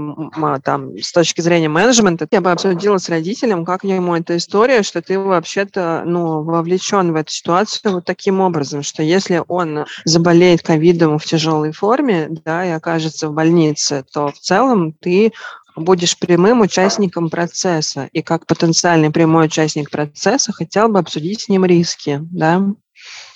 [0.64, 2.28] там с точки зрения менеджмента.
[2.32, 7.16] Я бы обсудила с родителем, как ему эта история, что ты вообще-то ну, вовлечен в
[7.16, 12.70] эту ситуацию вот таким образом, что если он заболеет ковидом в тяжелой форме, да, и
[12.70, 15.32] окажется в больнице, то в целом ты
[15.76, 18.10] будешь прямым участником процесса.
[18.12, 22.64] И как потенциальный прямой участник процесса хотел бы обсудить с ним риски, да,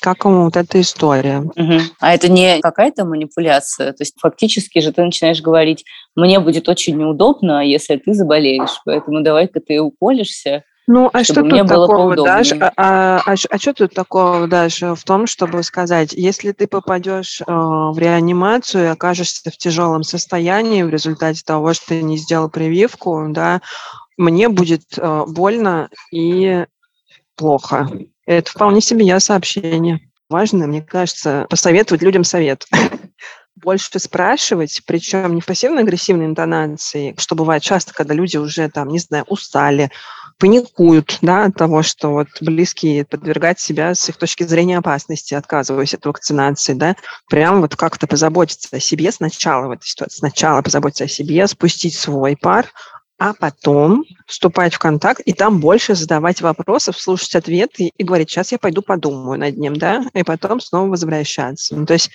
[0.02, 1.44] как ему вот эта история.
[1.56, 1.82] Мгм.
[2.00, 3.94] А это не какая-то манипуляция?
[3.94, 9.22] То есть фактически же ты начинаешь говорить, мне будет очень неудобно, если ты заболеешь, поэтому
[9.22, 10.64] давай-ка ты уколешься.
[10.88, 12.52] Ну, а Чтобы что мне тут было такого, Даш?
[12.54, 17.42] А, а, а а что тут такого, Даш, в том, чтобы сказать, если ты попадешь
[17.42, 22.50] э, в реанимацию и окажешься в тяжелом состоянии в результате того, что ты не сделал
[22.50, 23.62] прививку, да,
[24.18, 26.66] мне будет э, больно и
[27.36, 27.90] плохо.
[28.26, 30.00] Это вполне себе я сообщение.
[30.30, 32.66] Важно, мне кажется, посоветовать людям совет.
[33.56, 39.00] Больше спрашивать, причем не в пассивно-агрессивной интонации, что бывает часто, когда люди уже там, не
[39.00, 39.92] знаю, устали,
[40.40, 45.94] паникуют, да, от того, что вот близкие подвергать себя с их точки зрения опасности, отказываясь
[45.94, 46.96] от вакцинации, да,
[47.30, 51.96] прям вот как-то позаботиться о себе сначала в этой ситуации, сначала позаботиться о себе, спустить
[51.96, 52.68] свой пар,
[53.22, 58.52] а потом вступать в контакт и там больше задавать вопросов, слушать ответы и говорить, сейчас
[58.52, 61.76] я пойду подумаю над ним, да, и потом снова возвращаться.
[61.76, 62.10] Ну, то есть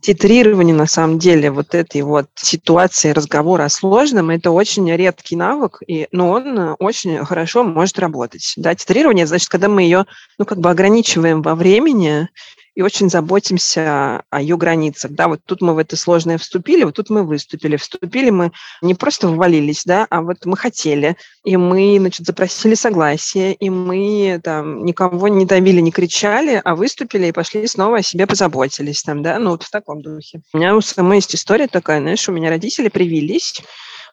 [0.00, 5.82] Титрирование, на самом деле, вот этой вот ситуации разговора о сложном, это очень редкий навык,
[5.86, 8.54] и, но он очень хорошо может работать.
[8.56, 10.04] Да, титрирование, значит, когда мы ее,
[10.38, 12.28] ну, как бы ограничиваем во времени,
[12.76, 15.10] и очень заботимся о ее границах.
[15.12, 17.76] Да, вот тут мы в это сложное вступили, вот тут мы выступили.
[17.76, 18.52] Вступили мы
[18.82, 24.38] не просто ввалились, да, а вот мы хотели, и мы, значит, запросили согласие, и мы
[24.44, 29.22] там никого не давили, не кричали, а выступили и пошли снова о себе позаботились там,
[29.22, 30.42] да, ну вот в таком духе.
[30.52, 33.54] У меня у самой есть история такая, знаешь, у меня родители привились,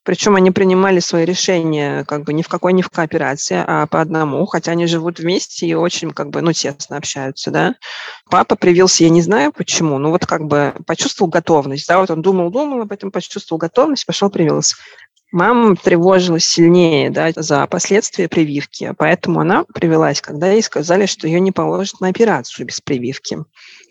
[0.04, 4.02] причем они принимали свои решения как бы ни в какой, ни в кооперации, а по
[4.02, 7.76] одному, хотя они живут вместе и очень как бы, ну, тесно общаются, да.
[8.30, 12.22] Папа привился, я не знаю почему, ну вот как бы почувствовал готовность, да, вот он
[12.22, 14.76] думал-думал об этом, почувствовал готовность, пошел привился.
[15.32, 21.40] Мама тревожилась сильнее да, за последствия прививки, поэтому она привелась, когда ей сказали, что ее
[21.40, 23.40] не положат на операцию без прививки.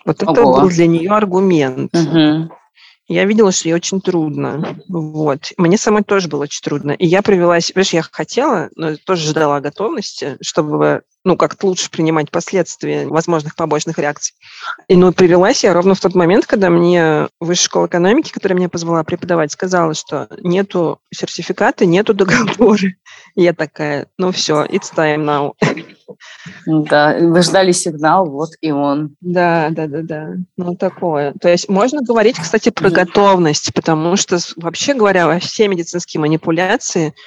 [0.05, 0.33] Вот Ого.
[0.33, 1.93] это был для нее аргумент.
[1.95, 2.53] Угу
[3.13, 4.79] я видела, что ей очень трудно.
[4.89, 5.53] Вот.
[5.57, 6.93] Мне самой тоже было очень трудно.
[6.93, 12.31] И я привелась, видишь, я хотела, но тоже ждала готовности, чтобы ну, как-то лучше принимать
[12.31, 14.35] последствия возможных побочных реакций.
[14.89, 18.69] И, ну, привелась я ровно в тот момент, когда мне Высшая школа экономики, которая меня
[18.69, 22.89] позвала преподавать, сказала, что нету сертификата, нету договора.
[23.37, 25.53] И я такая, ну все, it's time now.
[26.67, 29.17] Да, вы ждали сигнал, вот и он.
[29.21, 30.29] Да, да, да, да.
[30.57, 31.35] Ну, такое.
[31.41, 37.15] То есть можно говорить, кстати, про готовность, потому что, вообще говоря, все медицинские манипуляции–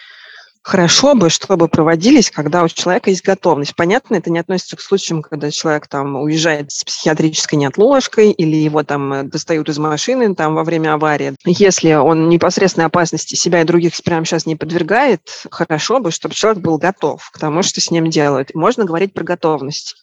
[0.65, 3.75] хорошо бы, чтобы проводились, когда у человека есть готовность.
[3.75, 8.83] Понятно, это не относится к случаям, когда человек там уезжает с психиатрической неотложкой или его
[8.83, 11.35] там э, достают из машины там во время аварии.
[11.45, 16.63] Если он непосредственной опасности себя и других прямо сейчас не подвергает, хорошо бы, чтобы человек
[16.63, 18.55] был готов к тому, что с ним делают.
[18.55, 19.95] Можно говорить про готовность.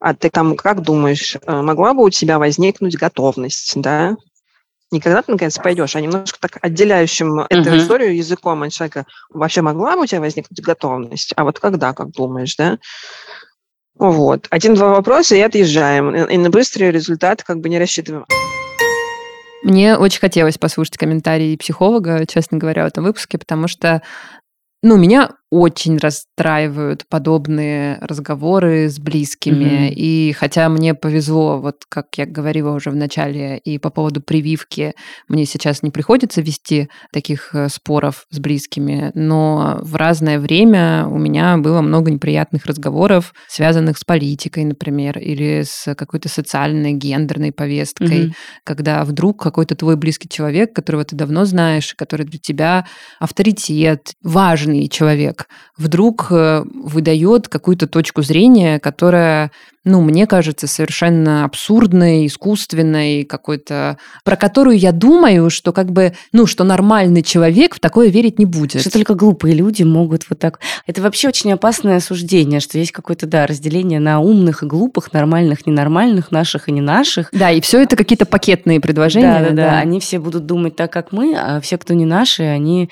[0.00, 4.16] А ты там как думаешь, э, могла бы у тебя возникнуть готовность, да?
[4.92, 7.46] Не когда ты наконец пойдешь, а немножко так отделяющим uh-huh.
[7.50, 9.06] эту историю языком от человека.
[9.30, 11.32] Вообще могла бы у тебя возникнуть готовность?
[11.36, 12.78] А вот когда, как думаешь, да?
[13.96, 14.46] Вот.
[14.50, 16.14] Один-два вопроса и отъезжаем.
[16.14, 18.26] И на быстрый результат как бы не рассчитываем.
[19.62, 24.02] Мне очень хотелось послушать комментарии психолога, честно говоря, в этом выпуске, потому что
[24.82, 29.88] ну, меня очень расстраивают подобные разговоры с близкими.
[29.88, 29.94] Mm-hmm.
[29.94, 34.94] И хотя мне повезло, вот как я говорила уже в начале, и по поводу прививки,
[35.28, 41.16] мне сейчас не приходится вести таких э, споров с близкими, но в разное время у
[41.16, 48.26] меня было много неприятных разговоров, связанных с политикой, например, или с какой-то социальной, гендерной повесткой,
[48.26, 48.32] mm-hmm.
[48.64, 52.86] когда вдруг какой-то твой близкий человек, которого ты давно знаешь, который для тебя
[53.20, 59.50] авторитет, важный человек, человек вдруг э, выдает какую-то точку зрения, которая,
[59.84, 66.46] ну, мне кажется, совершенно абсурдной, искусственной, какой-то, про которую я думаю, что как бы, ну,
[66.46, 68.80] что нормальный человек в такое верить не будет.
[68.80, 70.60] Что только глупые люди могут вот так.
[70.86, 75.66] Это вообще очень опасное суждение, что есть какое-то, да, разделение на умных и глупых, нормальных,
[75.66, 77.28] ненормальных, наших и не наших.
[77.32, 79.40] Да, и все это какие-то пакетные предложения.
[79.40, 79.78] Да, да, да.
[79.78, 82.88] Они все будут думать так, как мы, а все, кто не наши, они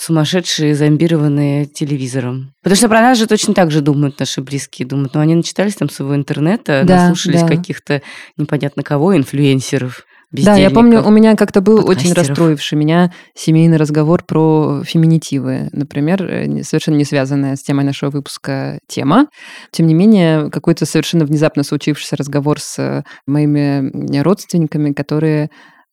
[0.00, 2.54] сумасшедшие, зомбированные телевизором.
[2.62, 4.88] Потому что про нас же точно так же думают наши близкие.
[4.88, 7.48] Думают, ну они начитались там своего интернета, да, наслушались да.
[7.48, 8.00] каких-то
[8.38, 10.06] непонятно кого, инфлюенсеров.
[10.32, 16.22] Да, я помню, у меня как-то был очень расстроивший меня семейный разговор про феминитивы, например,
[16.22, 19.26] э, совершенно не связанная с темой нашего выпуска тема.
[19.72, 25.50] Тем не менее, какой-то совершенно внезапно случившийся разговор с моими родственниками, которые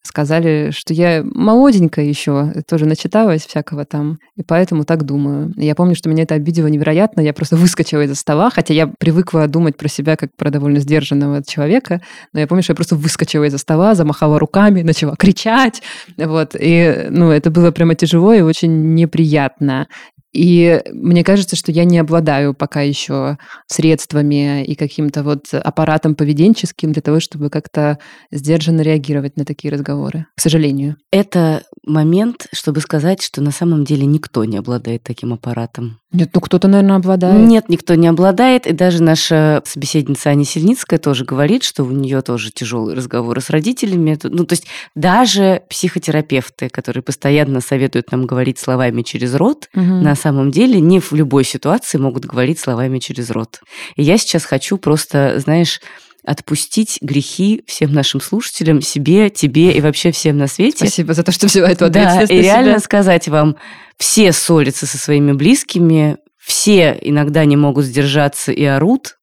[0.08, 5.53] сказали, что я молоденькая еще, тоже начиталась всякого там, и поэтому так думаю.
[5.55, 9.47] Я помню, что меня это обидело невероятно, я просто выскочила из-за стола, хотя я привыкла
[9.47, 12.01] думать про себя как про довольно сдержанного человека,
[12.34, 15.82] но я помню, что я просто выскочила из-за стола, замахала руками, начала кричать,
[16.18, 19.88] вот, и, ну, это было прямо тяжело и очень неприятно.
[20.34, 26.92] И мне кажется, что я не обладаю пока еще средствами и каким-то вот аппаратом поведенческим
[26.92, 27.98] для того, чтобы как-то
[28.32, 30.98] сдержанно реагировать на такие разговоры, к сожалению.
[31.12, 36.00] Это момент, чтобы сказать, что на самом деле никто не обладает таким аппаратом.
[36.12, 37.48] Нет, ну кто-то, наверное, обладает.
[37.48, 38.66] Нет, никто не обладает.
[38.66, 43.50] И даже наша собеседница Аня Сельницкая тоже говорит, что у нее тоже тяжелые разговоры с
[43.50, 44.18] родителями.
[44.24, 49.84] Ну, то есть даже психотерапевты, которые постоянно советуют нам говорить словами через рот, угу.
[49.84, 53.61] на самом деле не в любой ситуации могут говорить словами через рот.
[53.95, 55.80] И я сейчас хочу просто, знаешь,
[56.28, 60.80] отпустить грехи всем нашим слушателям, себе, тебе и вообще всем на свете.
[60.80, 63.55] Спасибо за то, что взяла эту ответственность Да, и реально сказать вам,
[63.97, 69.18] все ссорятся со своими близкими, все иногда не могут сдержаться и орут,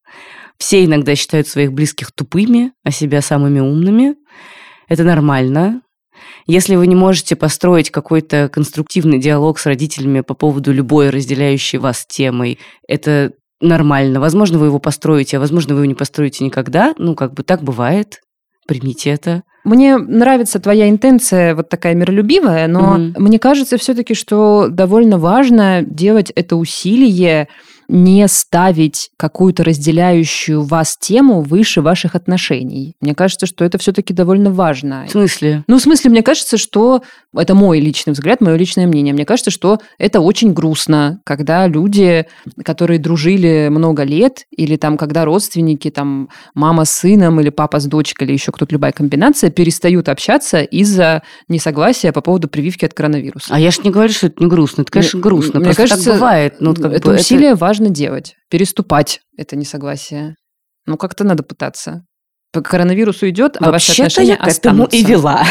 [0.56, 4.14] все иногда считают своих близких тупыми, а себя самыми умными.
[4.88, 5.82] это нормально.
[6.46, 12.04] Если вы не можете построить какой-то конструктивный диалог с родителями по поводу любой разделяющей вас
[12.06, 14.20] темой, это нормально.
[14.20, 16.94] Возможно, вы его построите, а возможно, вы его не построите никогда.
[16.98, 18.20] Ну, как бы так бывает.
[18.66, 19.42] Примите это.
[19.64, 23.14] Мне нравится твоя интенция вот такая миролюбивая, но Мгм.
[23.18, 27.48] мне кажется все-таки, что довольно важно делать это усилие
[27.88, 32.94] не ставить какую-то разделяющую вас тему выше ваших отношений.
[33.00, 35.04] Мне кажется, что это все-таки довольно важно.
[35.08, 35.64] В смысле?
[35.66, 37.02] Ну, в смысле, мне кажется, что
[37.36, 39.12] это мой личный взгляд, мое личное мнение.
[39.14, 42.26] Мне кажется, что это очень грустно, когда люди,
[42.64, 47.86] которые дружили много лет, или там, когда родственники, там, мама с сыном, или папа с
[47.86, 53.48] дочкой, или еще кто-то, любая комбинация, перестают общаться из-за несогласия по поводу прививки от коронавируса.
[53.54, 54.82] А я ж не говорю, что это не грустно.
[54.82, 55.60] Это, конечно, Мне- грустно.
[55.60, 56.54] мне Просто кажется, так бывает.
[56.60, 60.36] Ну, как это бы усилие важно делать, переступать это несогласие.
[60.86, 62.04] Ну, как-то надо пытаться.
[62.52, 64.96] По коронавирусу идет, а ваши отношения я к этому останутся.
[64.96, 65.44] и вела.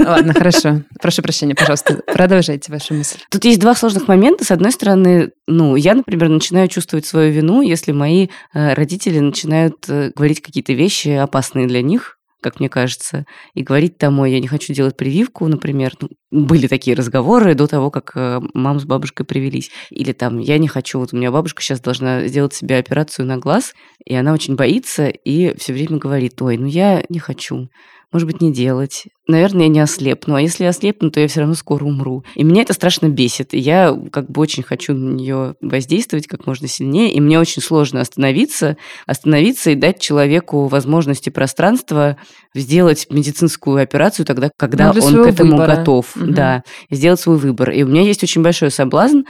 [0.00, 0.82] Ладно, хорошо.
[1.00, 2.02] Прошу прощения, пожалуйста.
[2.12, 3.18] Продолжайте вашу мысль.
[3.30, 4.44] Тут есть два сложных момента.
[4.44, 9.88] С одной стороны, ну, я, например, начинаю чувствовать свою вину, если мои э, родители начинают
[9.88, 14.40] э, говорить какие-то вещи опасные для них, как мне кажется, и говорить там, ой, я
[14.40, 15.94] не хочу делать прививку, например.
[16.00, 19.70] Ну, были такие разговоры до того, как э, мама с бабушкой привелись.
[19.90, 23.38] Или там, я не хочу, вот у меня бабушка сейчас должна сделать себе операцию на
[23.38, 23.74] глаз,
[24.04, 27.68] и она очень боится и все время говорит, ой, ну я не хочу
[28.12, 29.04] может быть, не делать.
[29.26, 30.34] Наверное, я не ослепну.
[30.36, 32.24] А если я ослепну, то я все равно скоро умру.
[32.34, 33.52] И меня это страшно бесит.
[33.52, 37.12] И я как бы очень хочу на нее воздействовать как можно сильнее.
[37.12, 42.16] И мне очень сложно остановиться, остановиться и дать человеку возможности пространства
[42.54, 45.76] сделать медицинскую операцию тогда, когда Ну, он к этому выбора.
[45.76, 46.16] готов.
[46.16, 46.34] Мгм.
[46.34, 47.70] Да, сделать свой выбор.
[47.70, 49.20] И у меня есть очень большой соблазн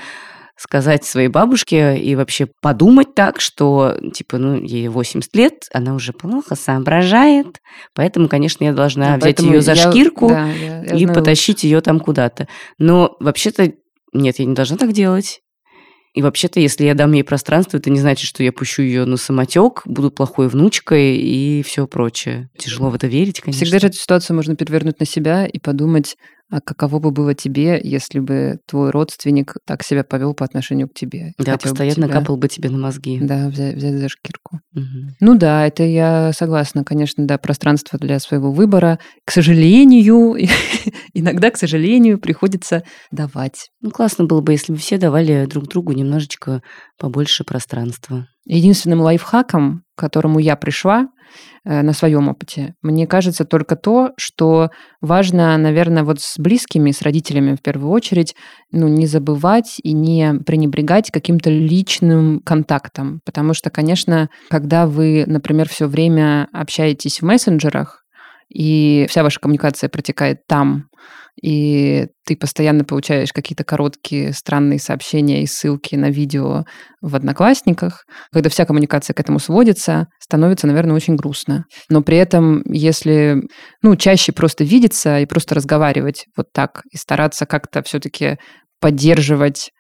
[0.59, 6.12] сказать своей бабушке и вообще подумать так, что, типа, ну, ей 80 лет, она уже
[6.12, 7.61] плохо соображает,
[7.94, 11.14] поэтому, конечно, я должна Да, взять ее за я- шкирку да, я- я и знаю
[11.14, 12.48] потащить ее там куда-то.
[12.78, 13.72] Но вообще-то,
[14.12, 15.40] нет, я не должна так делать.
[16.14, 19.16] И вообще-то, если я дам ей пространство, это не значит, что я пущу ее на
[19.18, 22.48] самотек, буду плохой внучкой и все прочее.
[22.59, 23.64] Тяжело в это верить, конечно.
[23.64, 26.16] Всегда же эту ситуацию можно перевернуть на себя и подумать,
[26.51, 30.94] а каково бы было тебе, если бы твой родственник так себя повел по отношению к
[30.94, 31.32] тебе.
[31.38, 33.18] Да, хотел бы постоянно тебя- капал бы тебе на мозги.
[33.20, 34.61] Да, взять, взять за шкирку.
[34.72, 35.16] Мгм.
[35.20, 38.99] Ну да, это я согласна, конечно, да, пространство для своего выбора.
[39.26, 40.36] К сожалению,
[41.14, 43.68] иногда, к сожалению, приходится давать.
[43.80, 46.62] Ну, классно было бы, если бы все давали друг другу немножечко
[46.99, 48.26] побольше пространства.
[48.46, 51.09] Единственным лайфхаком, к которому я пришла
[51.64, 54.70] на своем опыте, мне кажется только то, что
[55.01, 58.35] важно, наверное, вот с близкими, с родителями в первую очередь,
[58.72, 63.20] ну, не забывать и не пренебрегать каким-то личным контактом.
[63.24, 68.05] Потому что, конечно, когда вы, например, все время общаетесь в мессенджерах,
[68.49, 70.84] и вся ваша коммуникация протекает там,
[71.40, 76.64] и ты постоянно получаешь какие-то короткие странные сообщения и ссылки на видео
[77.01, 81.64] в Одноклассниках, когда вся коммуникация к этому сводится, становится, наверное, очень грустно.
[81.88, 83.42] Но при этом, если,
[83.82, 88.38] ну, чаще просто видеться и просто разговаривать вот так, и стараться как-то все-таки
[88.80, 89.70] поддерживать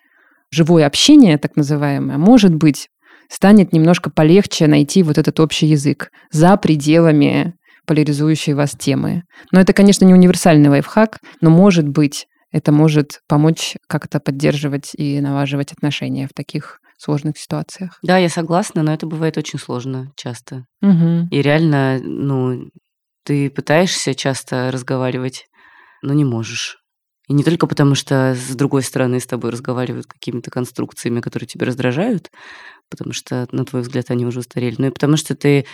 [0.52, 2.88] живое общение, так называемое, может быть,
[3.30, 7.54] станет немножко полегче найти вот этот общий язык за пределами
[7.88, 9.22] поляризующей вас темы.
[9.50, 15.20] Но это, конечно, не универсальный лайфхак, но, может быть, это может помочь как-то поддерживать и
[15.20, 17.98] налаживать отношения в таких сложных ситуациях.
[18.02, 20.64] Да, я согласна, но это бывает очень сложно часто.
[20.80, 21.28] Мгм.
[21.30, 22.68] И реально, ну,
[23.24, 25.46] ты пытаешься часто разговаривать,
[26.02, 26.78] но не можешь.
[27.28, 31.66] И не только потому, что с другой стороны с тобой разговаривают какими-то конструкциями, которые тебя
[31.66, 32.30] раздражают,
[32.90, 35.66] потому что, на твой взгляд, они уже устарели, но и потому что ты,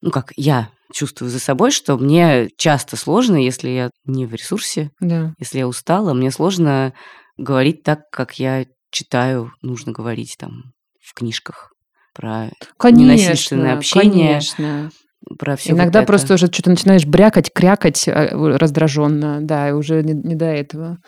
[0.00, 4.90] ну как, я чувствую за собой, что мне часто сложно, если я не в ресурсе,
[5.00, 5.34] Да.
[5.38, 6.92] если я устала, мне сложно
[7.36, 11.72] говорить так, как я читаю, нужно говорить там в книжках
[12.14, 12.50] про
[12.90, 14.90] ненасильственное общение, Конечно.
[15.38, 20.34] про все Иногда просто уже что-то начинаешь брякать, крякать раздраженно, да, и уже не, не
[20.34, 20.98] до этого.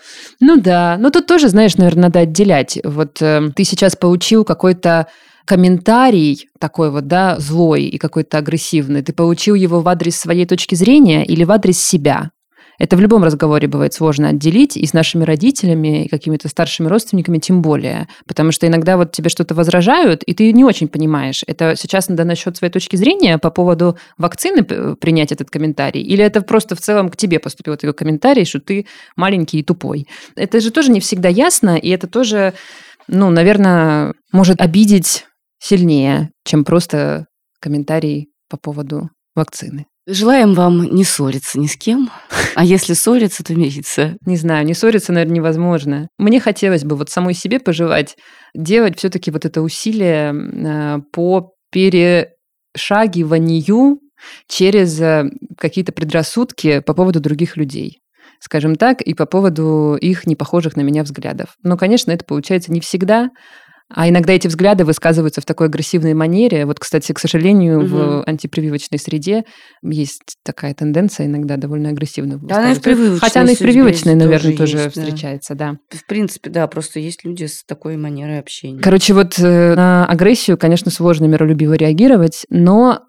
[0.41, 2.78] Ну да, но тут тоже, знаешь, наверное, надо отделять.
[2.85, 5.09] Вот э, ты сейчас получил какой-то
[5.45, 10.74] комментарий такой вот, да, злой и какой-то агрессивный, ты получил его в адрес своей точки
[10.74, 12.30] зрения или в адрес себя?
[12.78, 17.38] Это в любом разговоре бывает сложно отделить, и с нашими родителями, и какими-то старшими родственниками
[17.38, 18.09] тем более.
[18.26, 22.24] Потому что иногда вот тебе что-то возражают, и ты не очень понимаешь, это сейчас надо
[22.24, 26.80] насчет своей точки зрения по поводу вакцины п- принять этот комментарий, или это просто в
[26.80, 28.86] целом к тебе поступил такой комментарий, что ты
[29.16, 30.09] маленький и тупой.
[30.34, 32.55] Это же тоже не всегда ясно, и это тоже,
[33.07, 35.26] ну, наверное, может обидеть
[35.64, 37.26] сильнее, чем просто
[37.58, 39.86] комментарий по поводу вакцины.
[40.06, 42.10] Желаем вам не ссориться ни с кем,
[42.54, 44.18] а если ссориться, то мириться.
[44.26, 46.08] Не знаю, не ссориться, наверное, невозможно.
[46.18, 48.18] Мне хотелось бы вот самой себе пожелать
[48.54, 54.00] делать все-таки вот это усилие э, по перешагиванию
[54.46, 58.02] через э, какие-то предрассудки по поводу других людей
[58.40, 61.56] скажем так, и по поводу их непохожих на меня взглядов.
[61.62, 63.30] Но, конечно, это получается не всегда,
[63.89, 66.64] а иногда эти взгляды высказываются в такой агрессивной манере.
[66.66, 67.87] Вот, кстати, к сожалению, угу.
[67.87, 69.45] в антипрививочной среде
[69.82, 72.39] есть такая тенденция иногда довольно агрессивно.
[72.39, 73.18] Да, она и в прививочной.
[73.20, 75.72] Хотя она и в прививочной, наверное, тоже, есть, встречается, да.
[75.72, 75.99] да.
[75.99, 78.80] В принципе, да, просто есть люди с такой манерой общения.
[78.80, 83.01] Короче, вот э, на агрессию, конечно, сложно миролюбиво реагировать, но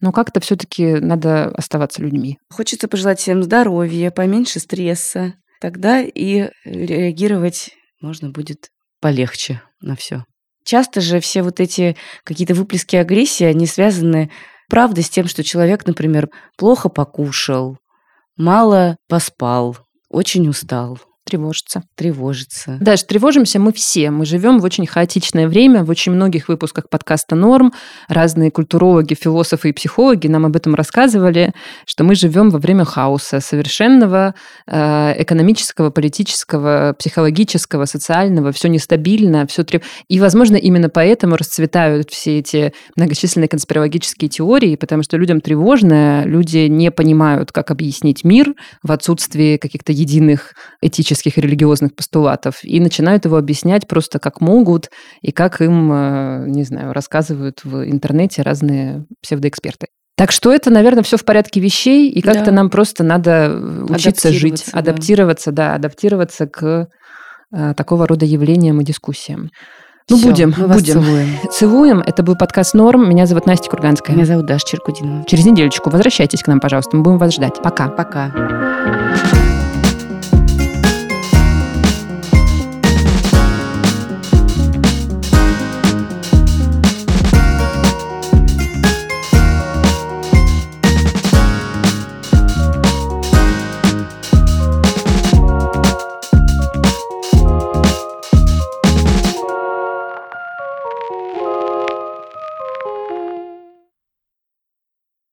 [0.00, 2.36] но как-то все-таки надо оставаться людьми.
[2.50, 5.34] Хочется пожелать всем здоровья, поменьше стресса.
[5.60, 7.70] Тогда и реагировать
[8.00, 8.71] можно будет
[9.02, 10.24] полегче на все.
[10.64, 14.30] Часто же все вот эти какие-то выплески агрессии, они связаны,
[14.70, 17.76] правда, с тем, что человек, например, плохо покушал,
[18.36, 19.76] мало поспал,
[20.08, 21.84] очень устал, Тревожится.
[21.94, 22.78] Тревожится.
[22.80, 24.10] Даже тревожимся мы все.
[24.10, 25.84] Мы живем в очень хаотичное время.
[25.84, 27.72] В очень многих выпусках подкаста «Норм»
[28.08, 31.52] разные культурологи, философы и психологи нам об этом рассказывали,
[31.86, 34.34] что мы живем во время хаоса совершенного,
[34.66, 38.50] э, экономического, политического, психологического, социального.
[38.50, 39.82] Все нестабильно, все трев...
[40.08, 46.66] И, возможно, именно поэтому расцветают все эти многочисленные конспирологические теории, потому что людям тревожно, люди
[46.66, 52.80] не понимают, как объяснить мир в отсутствии каких-то единых этических этических и религиозных постулатов и
[52.80, 54.90] начинают его объяснять просто как могут
[55.20, 59.86] и как им, э, не знаю, рассказывают в интернете разные псевдоэксперты.
[60.16, 62.52] Так что это, наверное, все в порядке вещей, и как-то да.
[62.52, 64.78] нам просто надо э, учиться жить, да.
[64.78, 66.88] адаптироваться, да, адаптироваться к
[67.54, 69.50] э, такого рода явлениям и дискуссиям.
[70.10, 70.94] Ну, Всё, будем, мы будем.
[70.94, 71.28] целуем.
[71.50, 72.00] Целуем.
[72.00, 73.08] Это был подкаст «Норм».
[73.08, 74.16] Меня зовут Настя Курганская.
[74.16, 75.24] Меня зовут Даша Черкудинова.
[75.26, 76.96] Через недельку возвращайтесь к нам, пожалуйста.
[76.96, 77.62] Мы будем вас ждать.
[77.62, 77.88] Пока.
[77.88, 79.41] Пока.